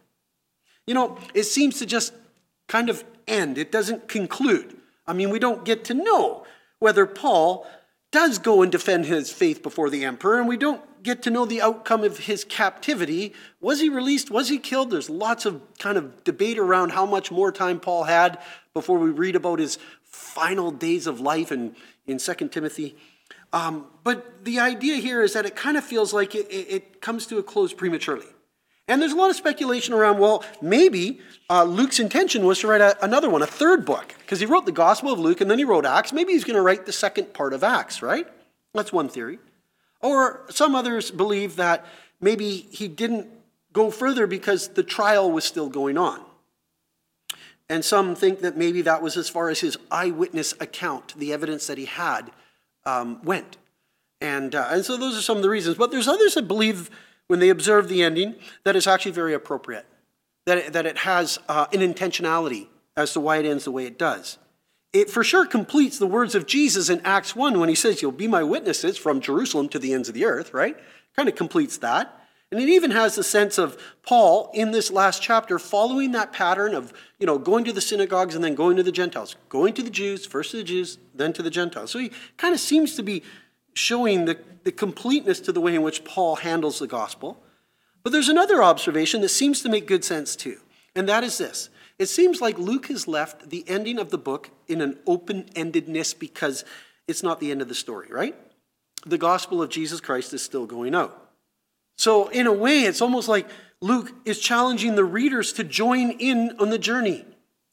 You 0.85 0.95
know, 0.95 1.17
it 1.33 1.43
seems 1.43 1.79
to 1.79 1.85
just 1.85 2.11
kind 2.67 2.89
of 2.89 3.05
end, 3.25 3.57
it 3.57 3.71
doesn't 3.71 4.09
conclude. 4.09 4.75
I 5.07 5.13
mean, 5.13 5.29
we 5.29 5.39
don't 5.39 5.63
get 5.63 5.85
to 5.85 5.93
know 5.93 6.45
whether 6.79 7.05
Paul 7.05 7.67
does 8.11 8.37
go 8.37 8.61
and 8.61 8.71
defend 8.71 9.05
his 9.05 9.31
faith 9.31 9.61
before 9.61 9.89
the 9.89 10.05
emperor, 10.05 10.39
and 10.39 10.47
we 10.47 10.57
don't 10.57 10.81
get 11.03 11.21
to 11.23 11.29
know 11.29 11.45
the 11.45 11.61
outcome 11.61 12.03
of 12.03 12.19
his 12.19 12.43
captivity. 12.43 13.33
Was 13.59 13.79
he 13.79 13.89
released? 13.89 14.31
Was 14.31 14.49
he 14.49 14.57
killed? 14.57 14.91
There's 14.91 15.09
lots 15.09 15.45
of 15.45 15.61
kind 15.77 15.97
of 15.97 16.23
debate 16.23 16.57
around 16.57 16.91
how 16.91 17.05
much 17.05 17.31
more 17.31 17.51
time 17.51 17.79
Paul 17.79 18.05
had 18.05 18.39
before 18.73 18.97
we 18.97 19.09
read 19.09 19.35
about 19.35 19.59
his 19.59 19.77
final 20.03 20.71
days 20.71 21.07
of 21.07 21.19
life 21.19 21.51
in, 21.51 21.75
in 22.05 22.17
2 22.17 22.33
Timothy. 22.49 22.95
Um, 23.53 23.87
but 24.03 24.43
the 24.43 24.59
idea 24.59 24.97
here 24.97 25.21
is 25.21 25.33
that 25.33 25.45
it 25.45 25.55
kind 25.55 25.77
of 25.77 25.83
feels 25.83 26.13
like 26.13 26.35
it, 26.35 26.47
it, 26.49 26.67
it, 26.69 27.01
comes 27.01 27.25
to 27.27 27.37
a 27.37 27.43
close 27.43 27.73
prematurely. 27.73 28.25
And 28.87 29.01
there's 29.01 29.11
a 29.11 29.15
lot 29.15 29.29
of 29.29 29.35
speculation 29.35 29.93
around, 29.93 30.19
well, 30.19 30.45
maybe 30.61 31.19
uh, 31.49 31.63
Luke's 31.63 31.99
intention 31.99 32.45
was 32.45 32.59
to 32.59 32.67
write 32.67 32.81
a, 32.81 33.03
another 33.03 33.29
one, 33.29 33.41
a 33.41 33.47
third 33.47 33.85
book, 33.85 34.15
because 34.19 34.39
he 34.39 34.45
wrote 34.45 34.65
the 34.65 34.71
Gospel 34.71 35.11
of 35.11 35.19
Luke 35.19 35.41
and 35.41 35.51
then 35.51 35.57
he 35.57 35.65
wrote 35.65 35.85
Acts. 35.85 36.13
Maybe 36.13 36.33
he's 36.33 36.45
going 36.45 36.55
to 36.55 36.61
write 36.61 36.85
the 36.85 36.93
second 36.93 37.33
part 37.33 37.53
of 37.53 37.63
Acts, 37.63 38.01
right? 38.01 38.27
That's 38.73 38.93
one 38.93 39.09
theory. 39.09 39.39
Or 40.01 40.45
some 40.49 40.75
others 40.75 41.11
believe 41.11 41.57
that 41.57 41.85
maybe 42.21 42.67
he 42.71 42.87
didn't 42.87 43.27
go 43.73 43.91
further 43.91 44.25
because 44.25 44.69
the 44.69 44.83
trial 44.83 45.31
was 45.31 45.43
still 45.43 45.69
going 45.69 45.97
on. 45.97 46.21
And 47.69 47.83
some 47.83 48.15
think 48.15 48.39
that 48.41 48.55
maybe 48.55 48.81
that 48.83 49.01
was 49.01 49.17
as 49.17 49.27
far 49.27 49.49
as 49.49 49.59
his 49.59 49.77
eyewitness 49.91 50.53
account, 50.59 51.13
the 51.17 51.33
evidence 51.33 51.67
that 51.67 51.77
he 51.77 51.85
had, 51.85 52.31
um, 52.85 53.21
went. 53.23 53.57
And, 54.21 54.55
uh, 54.55 54.69
and 54.71 54.85
so 54.85 54.95
those 54.95 55.17
are 55.17 55.21
some 55.21 55.37
of 55.37 55.43
the 55.43 55.49
reasons. 55.49 55.77
But 55.77 55.91
there's 55.91 56.07
others 56.07 56.35
that 56.35 56.47
believe, 56.47 56.89
when 57.27 57.39
they 57.39 57.49
observe 57.49 57.89
the 57.89 58.03
ending, 58.03 58.35
that 58.63 58.75
it's 58.75 58.87
actually 58.87 59.11
very 59.11 59.33
appropriate, 59.33 59.85
that 60.45 60.57
it, 60.57 60.73
that 60.73 60.85
it 60.85 60.99
has 60.99 61.39
uh, 61.49 61.67
an 61.73 61.79
intentionality 61.79 62.67
as 62.95 63.13
to 63.13 63.19
why 63.19 63.37
it 63.37 63.45
ends 63.45 63.65
the 63.65 63.71
way 63.71 63.85
it 63.85 63.99
does. 63.99 64.37
It 64.93 65.09
for 65.09 65.23
sure 65.23 65.45
completes 65.45 65.99
the 65.99 66.07
words 66.07 66.33
of 66.33 66.47
Jesus 66.47 66.89
in 66.89 67.01
Acts 67.01 67.35
1 67.35 67.59
when 67.59 67.69
he 67.69 67.75
says, 67.75 68.01
You'll 68.01 68.11
be 68.11 68.27
my 68.27 68.43
witnesses 68.43 68.97
from 68.97 69.19
Jerusalem 69.19 69.69
to 69.69 69.79
the 69.79 69.93
ends 69.93 70.07
of 70.07 70.15
the 70.15 70.25
earth, 70.25 70.53
right? 70.53 70.77
Kind 71.15 71.29
of 71.29 71.35
completes 71.35 71.77
that. 71.77 72.13
And 72.49 72.61
it 72.61 72.69
even 72.69 72.91
has 72.91 73.15
the 73.15 73.23
sense 73.23 73.57
of 73.57 73.77
Paul 74.03 74.49
in 74.53 74.71
this 74.71 74.89
last 74.89 75.21
chapter 75.21 75.59
following 75.59 76.13
that 76.13 76.31
pattern 76.31 76.73
of, 76.73 76.93
you 77.19 77.27
know, 77.27 77.37
going 77.37 77.65
to 77.65 77.73
the 77.73 77.81
synagogues 77.81 78.35
and 78.35 78.43
then 78.43 78.55
going 78.55 78.77
to 78.77 78.83
the 78.83 78.91
Gentiles, 78.91 79.35
going 79.49 79.73
to 79.73 79.83
the 79.83 79.89
Jews, 79.89 80.25
first 80.25 80.51
to 80.51 80.57
the 80.57 80.63
Jews, 80.63 80.97
then 81.13 81.33
to 81.33 81.43
the 81.43 81.49
Gentiles. 81.49 81.91
So 81.91 81.99
he 81.99 82.11
kind 82.37 82.53
of 82.53 82.61
seems 82.61 82.95
to 82.95 83.03
be 83.03 83.23
showing 83.73 84.25
the, 84.25 84.39
the 84.67 84.71
completeness 84.73 85.39
to 85.39 85.53
the 85.53 85.61
way 85.61 85.73
in 85.73 85.81
which 85.81 86.03
Paul 86.03 86.35
handles 86.35 86.79
the 86.79 86.87
gospel. 86.87 87.41
But 88.03 88.11
there's 88.11 88.27
another 88.27 88.61
observation 88.61 89.21
that 89.21 89.29
seems 89.29 89.61
to 89.61 89.69
make 89.69 89.87
good 89.87 90.03
sense 90.03 90.35
too, 90.35 90.57
and 90.93 91.07
that 91.07 91.23
is 91.23 91.37
this. 91.37 91.69
It 91.97 92.07
seems 92.07 92.41
like 92.41 92.59
Luke 92.59 92.87
has 92.87 93.07
left 93.07 93.49
the 93.49 93.63
ending 93.65 93.97
of 93.97 94.09
the 94.09 94.17
book 94.17 94.49
in 94.67 94.81
an 94.81 94.99
open 95.07 95.43
endedness 95.55 96.19
because 96.19 96.65
it's 97.07 97.23
not 97.23 97.39
the 97.39 97.49
end 97.49 97.61
of 97.61 97.69
the 97.69 97.75
story, 97.75 98.09
right? 98.11 98.35
The 99.05 99.17
gospel 99.17 99.61
of 99.61 99.69
Jesus 99.69 100.01
Christ 100.01 100.33
is 100.33 100.41
still 100.41 100.65
going 100.65 100.93
out. 100.93 101.31
So, 101.97 102.27
in 102.27 102.45
a 102.45 102.51
way, 102.51 102.81
it's 102.81 103.01
almost 103.01 103.29
like 103.29 103.47
Luke 103.79 104.11
is 104.25 104.37
challenging 104.37 104.95
the 104.95 105.05
readers 105.05 105.53
to 105.53 105.63
join 105.63 106.11
in 106.11 106.57
on 106.59 106.71
the 106.71 106.77
journey 106.77 107.23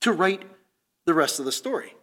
to 0.02 0.12
write 0.12 0.44
the 1.06 1.14
rest 1.14 1.40
of 1.40 1.44
the 1.44 1.50
story. 1.50 1.96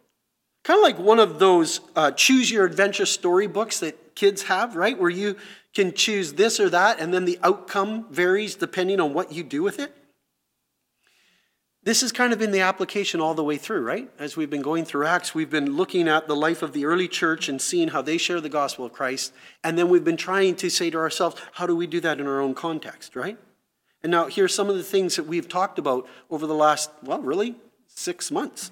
Kind 0.64 0.78
of 0.78 0.84
like 0.84 1.00
one 1.00 1.20
of 1.20 1.40
those 1.40 1.82
uh, 1.96 2.12
choose 2.12 2.52
your 2.52 2.66
adventure 2.66 3.06
storybooks 3.06 3.80
that 3.80 4.16
kids 4.16 4.44
have, 4.44 4.76
right? 4.76 4.98
Where 4.98 5.10
you 5.10 5.36
can 5.74 5.94
choose 5.94 6.34
this 6.34 6.60
or 6.60 6.70
that, 6.70 7.00
and 7.00 7.14
then 7.14 7.26
the 7.26 7.40
outcome 7.44 8.06
varies 8.12 8.56
depending 8.56 9.00
on 9.00 9.14
what 9.14 9.32
you 9.32 9.44
do 9.44 9.64
with 9.64 9.80
it. 9.80 9.96
This 11.84 12.02
has 12.02 12.12
kind 12.12 12.32
of 12.32 12.38
been 12.38 12.52
the 12.52 12.60
application 12.60 13.22
all 13.22 13.34
the 13.34 13.44
way 13.44 13.58
through, 13.58 13.82
right? 13.82 14.08
As 14.20 14.38
we've 14.38 14.52
been 14.52 14.62
going 14.62 14.86
through 14.86 15.08
Acts, 15.08 15.34
we've 15.34 15.50
been 15.50 15.76
looking 15.76 16.08
at 16.08 16.28
the 16.28 16.36
life 16.36 16.62
of 16.62 16.74
the 16.74 16.86
early 16.86 17.08
church 17.08 17.50
and 17.50 17.60
seeing 17.60 17.88
how 17.88 18.04
they 18.04 18.20
share 18.20 18.40
the 18.40 18.50
gospel 18.50 18.86
of 18.86 18.94
Christ. 18.94 19.34
And 19.64 19.80
then 19.80 19.90
we've 19.90 20.04
been 20.04 20.18
trying 20.18 20.56
to 20.58 20.70
say 20.70 20.92
to 20.92 21.00
ourselves, 21.00 21.42
how 21.54 21.66
do 21.66 21.76
we 21.76 21.88
do 21.88 22.00
that 22.02 22.20
in 22.20 22.28
our 22.28 22.40
own 22.40 22.54
context, 22.54 23.16
right? 23.16 23.40
And 24.04 24.12
now 24.12 24.28
here's 24.28 24.54
some 24.54 24.70
of 24.70 24.76
the 24.76 24.84
things 24.84 25.16
that 25.16 25.26
we've 25.26 25.50
talked 25.50 25.80
about 25.80 26.08
over 26.30 26.46
the 26.46 26.54
last, 26.54 26.92
well, 27.02 27.22
really, 27.22 27.56
six 27.88 28.30
months. 28.30 28.70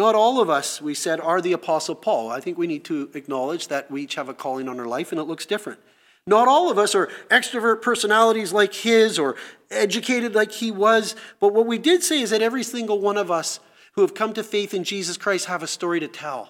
Not 0.00 0.14
all 0.14 0.40
of 0.40 0.48
us, 0.48 0.80
we 0.80 0.94
said, 0.94 1.20
are 1.20 1.42
the 1.42 1.52
Apostle 1.52 1.94
Paul. 1.94 2.30
I 2.30 2.40
think 2.40 2.56
we 2.56 2.66
need 2.66 2.84
to 2.84 3.10
acknowledge 3.12 3.68
that 3.68 3.90
we 3.90 4.04
each 4.04 4.14
have 4.14 4.30
a 4.30 4.32
calling 4.32 4.66
on 4.66 4.80
our 4.80 4.86
life 4.86 5.12
and 5.12 5.20
it 5.20 5.24
looks 5.24 5.44
different. 5.44 5.78
Not 6.26 6.48
all 6.48 6.70
of 6.70 6.78
us 6.78 6.94
are 6.94 7.10
extrovert 7.28 7.82
personalities 7.82 8.50
like 8.50 8.72
his 8.72 9.18
or 9.18 9.36
educated 9.70 10.34
like 10.34 10.52
he 10.52 10.70
was, 10.70 11.14
but 11.38 11.52
what 11.52 11.66
we 11.66 11.76
did 11.76 12.02
say 12.02 12.22
is 12.22 12.30
that 12.30 12.40
every 12.40 12.62
single 12.62 12.98
one 12.98 13.18
of 13.18 13.30
us 13.30 13.60
who 13.92 14.00
have 14.00 14.14
come 14.14 14.32
to 14.32 14.42
faith 14.42 14.72
in 14.72 14.84
Jesus 14.84 15.18
Christ 15.18 15.44
have 15.48 15.62
a 15.62 15.66
story 15.66 16.00
to 16.00 16.08
tell. 16.08 16.48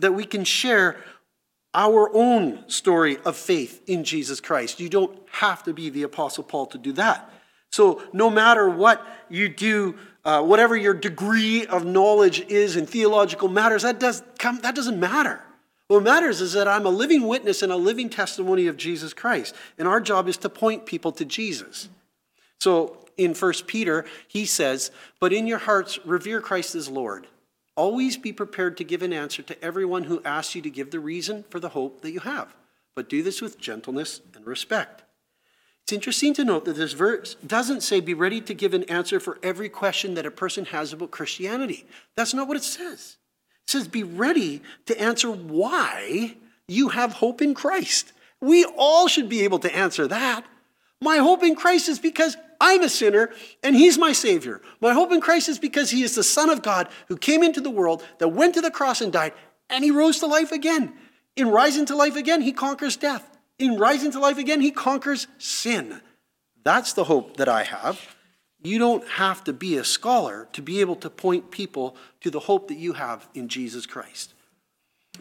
That 0.00 0.14
we 0.14 0.24
can 0.24 0.42
share 0.42 0.96
our 1.74 2.10
own 2.12 2.68
story 2.68 3.16
of 3.24 3.36
faith 3.36 3.80
in 3.86 4.02
Jesus 4.02 4.40
Christ. 4.40 4.80
You 4.80 4.88
don't 4.88 5.16
have 5.30 5.62
to 5.62 5.72
be 5.72 5.88
the 5.88 6.02
Apostle 6.02 6.42
Paul 6.42 6.66
to 6.66 6.78
do 6.78 6.90
that. 6.94 7.32
So, 7.72 8.02
no 8.12 8.28
matter 8.28 8.68
what 8.68 9.04
you 9.30 9.48
do, 9.48 9.96
uh, 10.24 10.42
whatever 10.42 10.76
your 10.76 10.94
degree 10.94 11.66
of 11.66 11.84
knowledge 11.84 12.40
is 12.40 12.76
in 12.76 12.86
theological 12.86 13.48
matters, 13.48 13.82
that, 13.82 13.98
does 13.98 14.22
come, 14.38 14.60
that 14.60 14.74
doesn't 14.74 15.00
matter. 15.00 15.40
What 15.88 16.02
matters 16.02 16.40
is 16.40 16.52
that 16.52 16.68
I'm 16.68 16.86
a 16.86 16.90
living 16.90 17.26
witness 17.26 17.62
and 17.62 17.72
a 17.72 17.76
living 17.76 18.08
testimony 18.08 18.66
of 18.66 18.76
Jesus 18.76 19.12
Christ. 19.12 19.54
And 19.78 19.88
our 19.88 20.00
job 20.00 20.28
is 20.28 20.36
to 20.38 20.48
point 20.48 20.86
people 20.86 21.12
to 21.12 21.24
Jesus. 21.24 21.88
So 22.60 22.98
in 23.16 23.34
1 23.34 23.52
Peter, 23.66 24.04
he 24.28 24.46
says, 24.46 24.90
But 25.18 25.32
in 25.32 25.46
your 25.46 25.58
hearts, 25.58 25.98
revere 26.04 26.40
Christ 26.40 26.74
as 26.74 26.88
Lord. 26.88 27.26
Always 27.74 28.16
be 28.16 28.32
prepared 28.32 28.76
to 28.76 28.84
give 28.84 29.02
an 29.02 29.12
answer 29.12 29.42
to 29.42 29.64
everyone 29.64 30.04
who 30.04 30.22
asks 30.24 30.54
you 30.54 30.62
to 30.62 30.70
give 30.70 30.90
the 30.90 31.00
reason 31.00 31.44
for 31.48 31.58
the 31.58 31.70
hope 31.70 32.02
that 32.02 32.12
you 32.12 32.20
have. 32.20 32.54
But 32.94 33.08
do 33.08 33.22
this 33.22 33.40
with 33.40 33.58
gentleness 33.58 34.20
and 34.34 34.46
respect. 34.46 35.01
It's 35.84 35.92
interesting 35.92 36.32
to 36.34 36.44
note 36.44 36.64
that 36.64 36.76
this 36.76 36.92
verse 36.92 37.34
doesn't 37.46 37.82
say 37.82 38.00
be 38.00 38.14
ready 38.14 38.40
to 38.40 38.54
give 38.54 38.72
an 38.72 38.84
answer 38.84 39.18
for 39.18 39.38
every 39.42 39.68
question 39.68 40.14
that 40.14 40.26
a 40.26 40.30
person 40.30 40.66
has 40.66 40.92
about 40.92 41.10
Christianity. 41.10 41.86
That's 42.16 42.34
not 42.34 42.48
what 42.48 42.56
it 42.56 42.62
says. 42.62 43.16
It 43.66 43.70
says, 43.70 43.88
be 43.88 44.02
ready 44.02 44.62
to 44.86 45.00
answer 45.00 45.30
why 45.30 46.36
you 46.68 46.90
have 46.90 47.14
hope 47.14 47.42
in 47.42 47.54
Christ. 47.54 48.12
We 48.40 48.64
all 48.64 49.08
should 49.08 49.28
be 49.28 49.42
able 49.42 49.58
to 49.60 49.74
answer 49.74 50.06
that. 50.08 50.44
My 51.00 51.18
hope 51.18 51.42
in 51.42 51.56
Christ 51.56 51.88
is 51.88 51.98
because 51.98 52.36
I'm 52.60 52.82
a 52.82 52.88
sinner 52.88 53.30
and 53.64 53.74
He's 53.74 53.98
my 53.98 54.12
Savior. 54.12 54.60
My 54.80 54.92
hope 54.92 55.10
in 55.10 55.20
Christ 55.20 55.48
is 55.48 55.58
because 55.58 55.90
He 55.90 56.04
is 56.04 56.14
the 56.14 56.22
Son 56.22 56.48
of 56.48 56.62
God 56.62 56.88
who 57.08 57.16
came 57.16 57.42
into 57.42 57.60
the 57.60 57.70
world, 57.70 58.04
that 58.18 58.28
went 58.28 58.54
to 58.54 58.60
the 58.60 58.70
cross 58.70 59.00
and 59.00 59.12
died, 59.12 59.32
and 59.68 59.82
He 59.82 59.90
rose 59.90 60.20
to 60.20 60.26
life 60.26 60.52
again. 60.52 60.92
In 61.34 61.48
rising 61.48 61.86
to 61.86 61.96
life 61.96 62.14
again, 62.14 62.40
He 62.40 62.52
conquers 62.52 62.96
death. 62.96 63.31
In 63.62 63.76
rising 63.76 64.10
to 64.10 64.18
life 64.18 64.38
again, 64.38 64.60
He 64.60 64.72
conquers 64.72 65.28
sin. 65.38 66.00
That's 66.64 66.94
the 66.94 67.04
hope 67.04 67.36
that 67.36 67.48
I 67.48 67.62
have. 67.62 68.16
You 68.60 68.80
don't 68.80 69.06
have 69.06 69.44
to 69.44 69.52
be 69.52 69.76
a 69.76 69.84
scholar 69.84 70.48
to 70.52 70.60
be 70.60 70.80
able 70.80 70.96
to 70.96 71.08
point 71.08 71.52
people 71.52 71.94
to 72.22 72.30
the 72.30 72.40
hope 72.40 72.66
that 72.66 72.76
you 72.76 72.94
have 72.94 73.28
in 73.34 73.46
Jesus 73.46 73.86
Christ. 73.86 74.34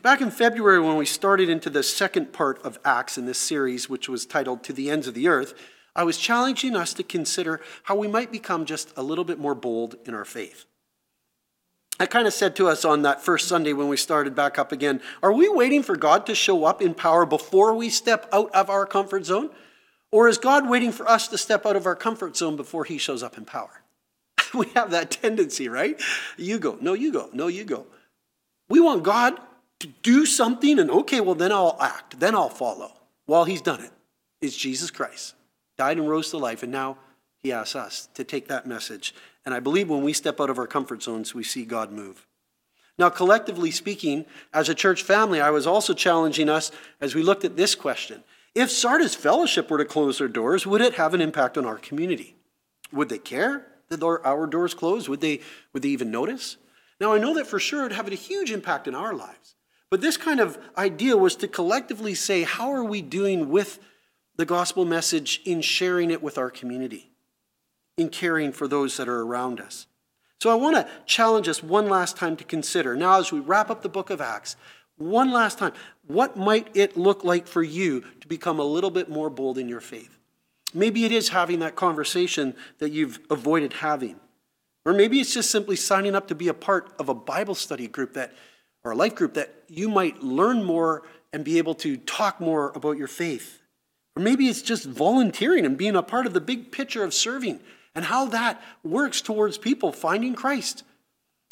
Back 0.02 0.22
in 0.22 0.32
February, 0.32 0.80
when 0.80 0.98
we 0.98 1.06
started 1.06 1.50
into 1.50 1.70
the 1.70 1.84
second 1.84 2.34
part 2.34 2.60
of 2.64 2.80
Acts 2.84 3.16
in 3.16 3.28
this 3.28 3.38
series, 3.38 3.88
which 3.88 4.10
was 4.10 4.26
titled 4.26 4.64
To 4.64 4.74
the 4.74 4.90
Ends 4.90 5.06
of 5.06 5.14
the 5.14 5.28
Earth, 5.28 5.54
I 5.96 6.04
was 6.04 6.18
challenging 6.18 6.76
us 6.76 6.96
to 6.96 7.04
consider 7.04 7.62
how 7.84 7.96
we 7.96 8.08
might 8.08 8.32
become 8.32 8.66
just 8.66 8.92
a 8.98 9.04
little 9.04 9.24
bit 9.24 9.38
more 9.38 9.54
bold 9.54 9.98
in 10.06 10.16
our 10.16 10.26
faith. 10.26 10.66
I 12.02 12.08
kind 12.08 12.26
of 12.26 12.34
said 12.34 12.56
to 12.56 12.68
us 12.68 12.84
on 12.84 13.04
that 13.04 13.22
first 13.22 13.48
Sunday 13.48 13.74
when 13.74 13.88
we 13.88 13.96
started 13.96 14.36
back 14.36 14.58
up 14.58 14.72
again 14.72 15.02
Are 15.22 15.32
we 15.32 15.48
waiting 15.48 15.84
for 15.84 15.96
God 15.96 16.26
to 16.26 16.34
show 16.34 16.66
up 16.66 16.82
in 16.82 16.96
power 16.96 17.28
before 17.28 17.76
we 17.76 17.90
step 17.90 18.28
out 18.34 18.50
of 18.56 18.72
our 18.72 18.88
comfort 18.88 19.26
zone? 19.26 19.52
Or 20.12 20.28
is 20.28 20.40
God 20.40 20.68
waiting 20.68 20.92
for 20.92 21.08
us 21.08 21.28
to 21.28 21.38
step 21.38 21.66
out 21.66 21.76
of 21.76 21.86
our 21.86 21.96
comfort 21.96 22.36
zone 22.36 22.56
before 22.56 22.86
he 22.86 22.98
shows 22.98 23.22
up 23.22 23.38
in 23.38 23.46
power? 23.46 23.84
we 24.54 24.66
have 24.70 24.90
that 24.92 25.12
tendency, 25.12 25.70
right? 25.70 26.02
You 26.38 26.58
go, 26.58 26.78
no, 26.82 26.94
you 26.94 27.14
go, 27.14 27.30
no, 27.34 27.48
you 27.48 27.64
go. 27.64 27.86
We 28.68 28.80
want 28.80 29.04
God 29.04 29.40
to 29.80 29.88
do 30.02 30.26
something, 30.26 30.80
and 30.80 30.90
okay, 30.90 31.22
well, 31.22 31.36
then 31.36 31.52
I'll 31.52 31.78
act, 31.80 32.20
then 32.20 32.34
I'll 32.36 32.50
follow. 32.50 32.94
Well, 33.28 33.46
he's 33.46 33.62
done 33.62 33.80
it. 33.80 33.92
It's 34.42 34.58
Jesus 34.58 34.92
Christ, 34.92 35.36
died 35.78 35.98
and 35.98 36.10
rose 36.10 36.32
to 36.32 36.38
life, 36.38 36.64
and 36.64 36.72
now 36.72 36.98
he 37.38 37.52
asks 37.52 37.76
us 37.76 38.10
to 38.16 38.24
take 38.24 38.48
that 38.48 38.66
message. 38.66 39.14
And 39.46 39.54
I 39.56 39.60
believe 39.60 39.90
when 39.90 40.04
we 40.04 40.14
step 40.14 40.40
out 40.40 40.50
of 40.50 40.60
our 40.60 40.68
comfort 40.68 41.02
zones, 41.04 41.34
we 41.34 41.44
see 41.44 41.66
God 41.66 41.92
move. 41.92 42.28
Now, 42.98 43.10
collectively 43.10 43.72
speaking, 43.72 44.26
as 44.54 44.70
a 44.70 44.76
church 44.76 45.02
family, 45.04 45.42
I 45.42 45.50
was 45.50 45.66
also 45.66 45.94
challenging 45.94 46.50
us 46.50 46.72
as 47.00 47.16
we 47.16 47.24
looked 47.24 47.46
at 47.46 47.56
this 47.56 47.74
question 47.74 48.24
if 48.54 48.70
Sardis 48.70 49.16
Fellowship 49.16 49.70
were 49.70 49.78
to 49.78 49.86
close 49.86 50.18
their 50.18 50.28
doors, 50.28 50.68
would 50.68 50.82
it 50.82 50.96
have 50.96 51.14
an 51.14 51.22
impact 51.22 51.58
on 51.58 51.66
our 51.66 51.78
community? 51.78 52.36
Would 52.92 53.10
they 53.10 53.18
care 53.18 53.66
that 53.88 54.04
our 54.04 54.46
doors 54.46 54.74
closed? 54.74 55.08
Would 55.08 55.22
they, 55.22 55.40
would 55.74 55.84
they 55.84 55.90
even 55.90 56.12
notice? 56.12 56.58
Now, 57.00 57.14
I 57.14 57.18
know 57.18 57.34
that 57.36 57.48
for 57.48 57.60
sure 57.60 57.80
it 57.80 57.84
would 57.84 57.92
have 57.94 58.08
a 58.08 58.16
huge 58.16 58.52
impact 58.52 58.88
in 58.88 58.96
our 58.96 59.14
lives. 59.14 59.56
But 59.90 60.02
this 60.02 60.18
kind 60.18 60.40
of 60.40 60.58
idea 60.78 61.18
was 61.18 61.36
to 61.38 61.48
collectively 61.48 62.14
say, 62.14 62.44
how 62.44 62.72
are 62.72 62.84
we 62.84 63.02
doing 63.02 63.50
with 63.50 63.80
the 64.36 64.46
gospel 64.46 64.86
message 64.86 65.42
in 65.46 65.62
sharing 65.62 66.12
it 66.12 66.22
with 66.22 66.38
our 66.38 66.50
community, 66.50 67.11
in 67.98 68.10
caring 68.10 68.52
for 68.52 68.68
those 68.68 68.98
that 68.98 69.08
are 69.08 69.22
around 69.22 69.60
us? 69.60 69.88
So 70.40 70.50
I 70.50 70.56
want 70.56 70.76
to 70.76 70.90
challenge 71.06 71.48
us 71.48 71.62
one 71.62 71.88
last 71.88 72.18
time 72.18 72.36
to 72.38 72.44
consider, 72.44 72.96
now 72.96 73.20
as 73.20 73.32
we 73.32 73.40
wrap 73.40 73.70
up 73.70 73.84
the 73.84 73.90
book 73.90 74.10
of 74.10 74.22
Acts, 74.22 74.56
one 74.98 75.32
last 75.32 75.60
time, 75.60 75.74
what 76.08 76.36
might 76.36 76.76
it 76.76 76.98
look 76.98 77.24
like 77.24 77.48
for 77.48 77.64
you 77.64 78.04
to 78.20 78.28
become 78.28 78.60
a 78.60 78.64
little 78.64 78.90
bit 78.90 79.10
more 79.10 79.30
bold 79.30 79.58
in 79.58 79.70
your 79.70 79.82
faith? 79.82 80.18
Maybe 80.74 81.06
it 81.06 81.12
is 81.12 81.30
having 81.30 81.60
that 81.60 81.76
conversation 81.76 82.56
that 82.80 82.92
you've 82.92 83.20
avoided 83.30 83.74
having. 83.74 84.20
Or 84.86 84.94
maybe 84.94 85.20
it's 85.20 85.34
just 85.34 85.52
simply 85.52 85.76
signing 85.76 86.16
up 86.16 86.28
to 86.30 86.36
be 86.36 86.48
a 86.48 86.54
part 86.54 86.92
of 86.98 87.10
a 87.10 87.14
Bible 87.14 87.56
study 87.56 87.88
group 87.88 88.14
that 88.14 88.34
or 88.84 88.92
a 88.92 88.96
life 88.96 89.16
group 89.16 89.36
that 89.36 89.54
you 89.68 89.90
might 89.90 90.24
learn 90.24 90.64
more 90.64 91.04
and 91.32 91.44
be 91.46 91.58
able 91.60 91.76
to 91.76 91.98
talk 91.98 92.42
more 92.42 92.72
about 92.76 92.98
your 92.98 93.08
faith. 93.08 93.62
Or 94.16 94.24
maybe 94.24 94.48
it's 94.48 94.62
just 94.62 94.86
volunteering 94.86 95.66
and 95.66 95.78
being 95.78 95.96
a 95.96 96.04
part 96.04 96.26
of 96.26 96.34
the 96.34 96.42
big 96.42 96.72
picture 96.72 97.04
of 97.04 97.14
serving 97.14 97.60
and 97.96 98.06
how 98.06 98.26
that 98.28 98.62
works 98.84 99.22
towards 99.22 99.58
people 99.58 99.92
finding 99.92 100.36
Christ 100.36 100.84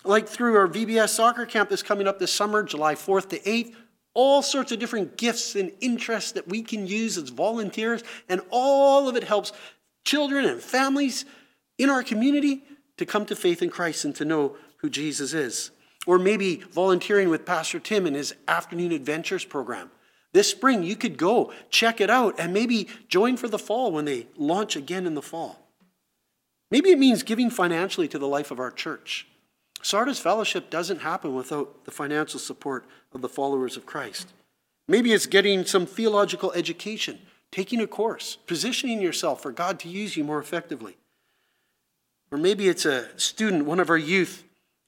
like 0.03 0.27
through 0.27 0.55
our 0.55 0.67
VBS 0.67 1.09
soccer 1.09 1.45
camp 1.45 1.69
that's 1.69 1.83
coming 1.83 2.07
up 2.07 2.19
this 2.19 2.33
summer, 2.33 2.63
July 2.63 2.95
4th 2.95 3.29
to 3.29 3.39
8th, 3.39 3.73
all 4.13 4.41
sorts 4.41 4.71
of 4.71 4.79
different 4.79 5.17
gifts 5.17 5.55
and 5.55 5.71
interests 5.81 6.31
that 6.33 6.47
we 6.47 6.61
can 6.61 6.87
use 6.87 7.17
as 7.17 7.29
volunteers, 7.29 8.03
and 8.27 8.41
all 8.49 9.07
of 9.07 9.15
it 9.15 9.23
helps 9.23 9.51
children 10.05 10.45
and 10.45 10.61
families 10.61 11.25
in 11.77 11.89
our 11.89 12.03
community 12.03 12.63
to 12.97 13.05
come 13.05 13.25
to 13.25 13.35
faith 13.35 13.61
in 13.61 13.69
Christ 13.69 14.05
and 14.05 14.15
to 14.15 14.25
know 14.25 14.55
who 14.77 14.89
Jesus 14.89 15.33
is. 15.33 15.71
Or 16.07 16.17
maybe 16.17 16.63
volunteering 16.71 17.29
with 17.29 17.45
Pastor 17.45 17.79
Tim 17.79 18.07
in 18.07 18.13
his 18.13 18.33
Afternoon 18.47 18.91
Adventures 18.91 19.45
program. 19.45 19.91
This 20.31 20.49
spring, 20.49 20.83
you 20.83 20.95
could 20.95 21.17
go 21.17 21.51
check 21.69 21.99
it 21.99 22.09
out 22.09 22.39
and 22.39 22.53
maybe 22.53 22.87
join 23.09 23.35
for 23.35 23.47
the 23.47 23.59
fall 23.59 23.91
when 23.91 24.05
they 24.05 24.27
launch 24.37 24.75
again 24.75 25.05
in 25.05 25.13
the 25.13 25.21
fall. 25.21 25.68
Maybe 26.71 26.91
it 26.91 26.99
means 26.99 27.23
giving 27.23 27.49
financially 27.49 28.07
to 28.09 28.19
the 28.19 28.27
life 28.27 28.51
of 28.51 28.59
our 28.59 28.71
church. 28.71 29.27
Sardis 29.81 30.19
Fellowship 30.19 30.69
doesn't 30.69 31.01
happen 31.01 31.33
without 31.33 31.85
the 31.85 31.91
financial 31.91 32.39
support 32.39 32.85
of 33.13 33.21
the 33.21 33.29
followers 33.29 33.77
of 33.77 33.85
Christ. 33.85 34.27
Maybe 34.87 35.13
it's 35.13 35.25
getting 35.25 35.65
some 35.65 35.85
theological 35.85 36.51
education, 36.53 37.19
taking 37.51 37.79
a 37.79 37.87
course, 37.87 38.37
positioning 38.47 39.01
yourself 39.01 39.41
for 39.41 39.51
God 39.51 39.79
to 39.79 39.89
use 39.89 40.17
you 40.17 40.23
more 40.23 40.39
effectively. 40.39 40.97
Or 42.31 42.37
maybe 42.37 42.67
it's 42.67 42.85
a 42.85 43.17
student, 43.19 43.65
one 43.65 43.79
of 43.79 43.89
our 43.89 43.97
youth, 43.97 44.43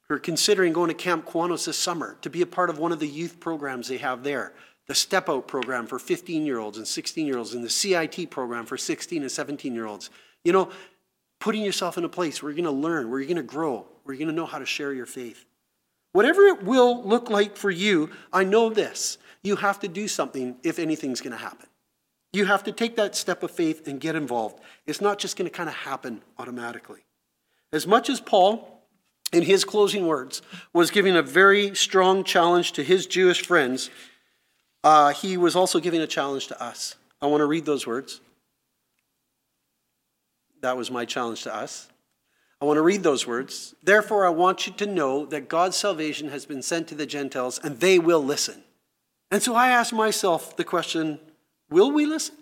who 0.08 0.14
are 0.14 0.20
considering 0.20 0.72
going 0.72 0.88
to 0.88 0.94
Camp 0.94 1.26
Kiwanis 1.26 1.66
this 1.66 1.78
summer 1.78 2.16
to 2.22 2.30
be 2.30 2.42
a 2.42 2.46
part 2.46 2.70
of 2.70 2.78
one 2.78 2.92
of 2.92 3.00
the 3.00 3.08
youth 3.08 3.40
programs 3.40 3.88
they 3.88 3.98
have 3.98 4.22
there 4.22 4.52
the 4.88 4.94
Step 4.96 5.28
Out 5.28 5.46
program 5.46 5.86
for 5.86 5.98
15 5.98 6.44
year 6.44 6.58
olds 6.58 6.76
and 6.76 6.86
16 6.86 7.24
year 7.24 7.38
olds, 7.38 7.54
and 7.54 7.64
the 7.64 7.70
CIT 7.70 8.30
program 8.30 8.66
for 8.66 8.76
16 8.76 9.22
and 9.22 9.30
17 9.30 9.74
year 9.74 9.86
olds. 9.86 10.10
You 10.44 10.52
know, 10.52 10.70
putting 11.42 11.62
yourself 11.62 11.98
in 11.98 12.04
a 12.04 12.08
place 12.08 12.40
where 12.40 12.52
you're 12.52 12.62
going 12.62 12.72
to 12.72 12.80
learn, 12.80 13.10
where 13.10 13.18
you're 13.18 13.26
going 13.26 13.36
to 13.36 13.42
grow, 13.42 13.84
where 14.04 14.14
you're 14.14 14.24
going 14.24 14.32
to 14.32 14.40
know 14.40 14.46
how 14.46 14.60
to 14.60 14.64
share 14.64 14.92
your 14.92 15.06
faith. 15.06 15.44
Whatever 16.12 16.42
it 16.42 16.62
will 16.62 17.02
look 17.02 17.30
like 17.30 17.56
for 17.56 17.68
you, 17.68 18.10
I 18.32 18.44
know 18.44 18.70
this. 18.70 19.18
You 19.42 19.56
have 19.56 19.80
to 19.80 19.88
do 19.88 20.06
something 20.06 20.54
if 20.62 20.78
anything's 20.78 21.20
going 21.20 21.32
to 21.32 21.42
happen. 21.42 21.66
You 22.32 22.44
have 22.44 22.62
to 22.62 22.70
take 22.70 22.94
that 22.94 23.16
step 23.16 23.42
of 23.42 23.50
faith 23.50 23.88
and 23.88 24.00
get 24.00 24.14
involved. 24.14 24.60
It's 24.86 25.00
not 25.00 25.18
just 25.18 25.36
going 25.36 25.50
to 25.50 25.54
kind 25.54 25.68
of 25.68 25.74
happen 25.74 26.22
automatically. 26.38 27.00
As 27.72 27.88
much 27.88 28.08
as 28.08 28.20
Paul, 28.20 28.80
in 29.32 29.42
his 29.42 29.64
closing 29.64 30.06
words, 30.06 30.42
was 30.72 30.92
giving 30.92 31.16
a 31.16 31.22
very 31.22 31.74
strong 31.74 32.22
challenge 32.22 32.70
to 32.74 32.84
his 32.84 33.04
Jewish 33.04 33.44
friends, 33.44 33.90
uh, 34.84 35.12
he 35.12 35.36
was 35.36 35.56
also 35.56 35.80
giving 35.80 36.02
a 36.02 36.06
challenge 36.06 36.46
to 36.46 36.62
us. 36.62 36.94
I 37.20 37.26
want 37.26 37.40
to 37.40 37.46
read 37.46 37.64
those 37.64 37.84
words. 37.84 38.20
That 40.62 40.76
was 40.76 40.90
my 40.90 41.04
challenge 41.04 41.42
to 41.42 41.54
us. 41.54 41.88
I 42.60 42.64
want 42.64 42.78
to 42.78 42.82
read 42.82 43.02
those 43.02 43.26
words. 43.26 43.74
Therefore, 43.82 44.24
I 44.24 44.30
want 44.30 44.66
you 44.66 44.72
to 44.74 44.86
know 44.86 45.26
that 45.26 45.48
God's 45.48 45.76
salvation 45.76 46.28
has 46.30 46.46
been 46.46 46.62
sent 46.62 46.88
to 46.88 46.94
the 46.94 47.06
Gentiles 47.06 47.60
and 47.62 47.80
they 47.80 47.98
will 47.98 48.24
listen. 48.24 48.62
And 49.30 49.42
so 49.42 49.54
I 49.54 49.68
ask 49.68 49.92
myself 49.92 50.56
the 50.56 50.64
question 50.64 51.18
will 51.68 51.90
we 51.90 52.06
listen? 52.06 52.36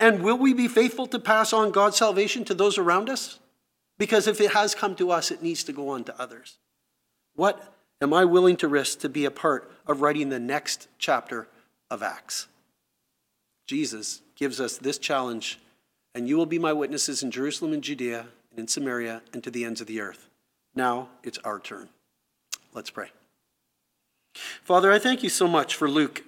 And 0.00 0.22
will 0.22 0.36
we 0.36 0.52
be 0.52 0.66
faithful 0.66 1.06
to 1.06 1.18
pass 1.20 1.52
on 1.52 1.70
God's 1.70 1.96
salvation 1.96 2.44
to 2.46 2.54
those 2.54 2.78
around 2.78 3.08
us? 3.08 3.38
Because 3.98 4.26
if 4.26 4.40
it 4.40 4.52
has 4.52 4.74
come 4.74 4.96
to 4.96 5.12
us, 5.12 5.30
it 5.30 5.42
needs 5.42 5.62
to 5.64 5.72
go 5.72 5.90
on 5.90 6.02
to 6.04 6.20
others. 6.20 6.58
What 7.36 7.74
am 8.00 8.12
I 8.12 8.24
willing 8.24 8.56
to 8.56 8.68
risk 8.68 8.98
to 9.00 9.08
be 9.08 9.24
a 9.24 9.30
part 9.30 9.70
of 9.86 10.00
writing 10.00 10.30
the 10.30 10.40
next 10.40 10.88
chapter 10.98 11.48
of 11.90 12.02
Acts? 12.02 12.48
Jesus 13.66 14.20
gives 14.36 14.60
us 14.60 14.76
this 14.76 14.98
challenge, 14.98 15.60
and 16.14 16.28
you 16.28 16.36
will 16.36 16.46
be 16.46 16.58
my 16.58 16.72
witnesses 16.72 17.22
in 17.22 17.30
Jerusalem 17.30 17.72
and 17.72 17.82
Judea 17.82 18.26
and 18.50 18.60
in 18.60 18.68
Samaria 18.68 19.22
and 19.32 19.42
to 19.44 19.50
the 19.50 19.64
ends 19.64 19.80
of 19.80 19.86
the 19.86 20.00
earth. 20.00 20.28
Now 20.74 21.08
it's 21.22 21.38
our 21.38 21.58
turn. 21.58 21.88
Let's 22.72 22.90
pray. 22.90 23.10
Father, 24.62 24.90
I 24.90 24.98
thank 24.98 25.22
you 25.22 25.28
so 25.28 25.46
much 25.46 25.74
for 25.74 25.88
Luke. 25.88 26.24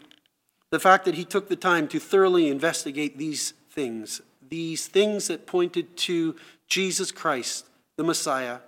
The 0.71 0.81
fact 0.81 1.05
that 1.05 1.15
he 1.15 1.25
took 1.25 1.49
the 1.49 1.57
time 1.57 1.89
to 1.89 1.99
thoroughly 2.01 2.49
investigate 2.49 3.19
these 3.19 3.53
things, 3.71 4.21
these 4.49 4.87
things 4.87 5.29
that 5.29 5.47
pointed 5.47 5.97
to 5.99 6.37
Jesus 6.67 7.13
Christ, 7.13 7.67
the 7.97 8.05
Messiah, 8.05 8.59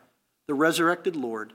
the 0.46 0.54
resurrected 0.54 1.16
Lord, 1.16 1.52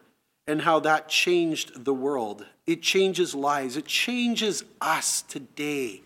and 0.48 0.62
how 0.62 0.80
that 0.82 1.08
changed 1.08 1.86
the 1.86 1.94
world. 1.94 2.46
It 2.68 2.82
changes 2.82 3.34
lives, 3.34 3.78
it 3.78 3.86
changes 3.86 4.64
us 4.82 5.22
today. 5.24 6.02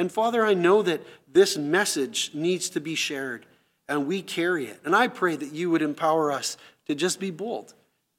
And 0.00 0.10
Father, 0.10 0.46
I 0.46 0.54
know 0.54 0.80
that 0.80 1.02
this 1.30 1.58
message 1.58 2.30
needs 2.32 2.70
to 2.70 2.80
be 2.80 2.94
shared 2.94 3.44
and 3.86 4.06
we 4.06 4.22
carry 4.22 4.64
it. 4.64 4.80
And 4.82 4.96
I 4.96 5.08
pray 5.08 5.36
that 5.36 5.52
you 5.52 5.68
would 5.68 5.82
empower 5.82 6.32
us 6.32 6.56
to 6.86 6.94
just 6.94 7.20
be 7.20 7.30
bold 7.30 7.74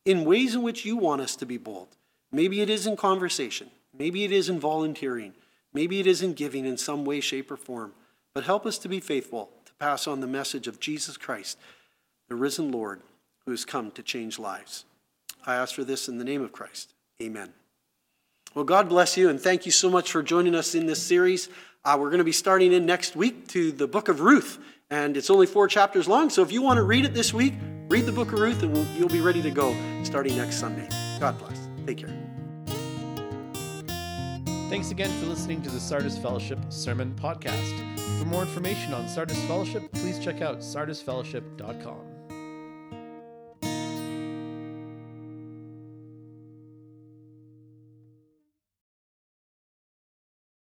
in 0.06 0.24
ways 0.24 0.54
in 0.54 0.62
which 0.62 0.86
you 0.86 0.96
want 0.96 1.22
us 1.22 1.36
to 1.38 1.46
be 1.48 1.58
bold. 1.58 1.98
Maybe 2.32 2.62
it 2.62 2.70
is 2.70 2.86
in 2.86 2.98
conversation, 2.98 3.72
maybe 3.98 4.24
it 4.24 4.32
is 4.32 4.48
in 4.48 4.60
volunteering, 4.60 5.34
maybe 5.74 6.00
it 6.00 6.06
is 6.06 6.22
in 6.22 6.34
giving 6.34 6.68
in 6.68 6.78
some 6.78 7.04
way, 7.04 7.20
shape, 7.20 7.50
or 7.50 7.58
form. 7.58 7.94
But 8.36 8.44
help 8.44 8.68
us 8.68 8.78
to 8.78 8.88
be 8.88 9.00
faithful 9.00 9.50
to 9.66 9.74
pass 9.80 10.06
on 10.06 10.20
the 10.20 10.28
message 10.28 10.68
of 10.68 10.80
Jesus 10.80 11.18
Christ, 11.18 11.58
the 12.30 12.36
risen 12.36 12.72
Lord 12.72 13.02
who 13.46 13.50
has 13.52 13.66
come 13.66 13.90
to 13.92 14.04
change 14.04 14.38
lives. 14.38 14.86
I 15.48 15.56
ask 15.56 15.74
for 15.74 15.84
this 15.84 16.08
in 16.08 16.20
the 16.20 16.26
name 16.26 16.44
of 16.44 16.52
Christ. 16.52 16.94
Amen. 17.20 17.54
Well, 18.54 18.66
God 18.66 18.90
bless 18.90 19.16
you, 19.16 19.30
and 19.30 19.40
thank 19.40 19.66
you 19.66 19.72
so 19.72 19.90
much 19.90 20.12
for 20.12 20.22
joining 20.22 20.56
us 20.56 20.76
in 20.76 20.86
this 20.86 21.02
series. 21.02 21.48
Uh, 21.84 21.98
we're 22.00 22.10
going 22.10 22.20
to 22.20 22.24
be 22.24 22.32
starting 22.32 22.74
in 22.74 22.86
next 22.86 23.16
week 23.16 23.48
to 23.50 23.72
the 23.72 23.88
book 23.88 24.08
of 24.08 24.22
Ruth, 24.22 24.60
and 24.90 25.18
it's 25.18 25.30
only 25.30 25.48
four 25.48 25.68
chapters 25.68 26.08
long. 26.08 26.30
So 26.30 26.44
if 26.44 26.52
you 26.52 26.62
want 26.62 26.78
to 26.78 26.84
read 26.84 27.06
it 27.06 27.14
this 27.14 27.34
week, 27.34 27.54
read 27.90 28.06
the 28.06 28.12
book 28.12 28.32
of 28.34 28.40
Ruth, 28.40 28.62
and 28.62 28.76
you'll 28.98 29.10
be 29.10 29.22
ready 29.22 29.42
to 29.42 29.52
go 29.52 29.76
starting 30.04 30.38
next 30.38 30.58
Sunday. 30.58 30.88
God 31.20 31.38
bless. 31.40 31.60
Take 31.88 31.98
care. 31.98 32.16
Thanks 34.70 34.92
again 34.92 35.10
for 35.20 35.26
listening 35.26 35.62
to 35.64 35.70
the 35.70 35.80
Sardis 35.80 36.18
Fellowship 36.18 36.60
Sermon 36.70 37.14
Podcast. 37.20 38.00
For 38.20 38.26
more 38.26 38.44
information 38.44 38.94
on 38.94 39.08
Sardis 39.08 39.44
Fellowship, 39.46 39.92
please 39.92 40.18
check 40.20 40.42
out 40.42 40.60
sardisfellowship.com. 40.60 42.11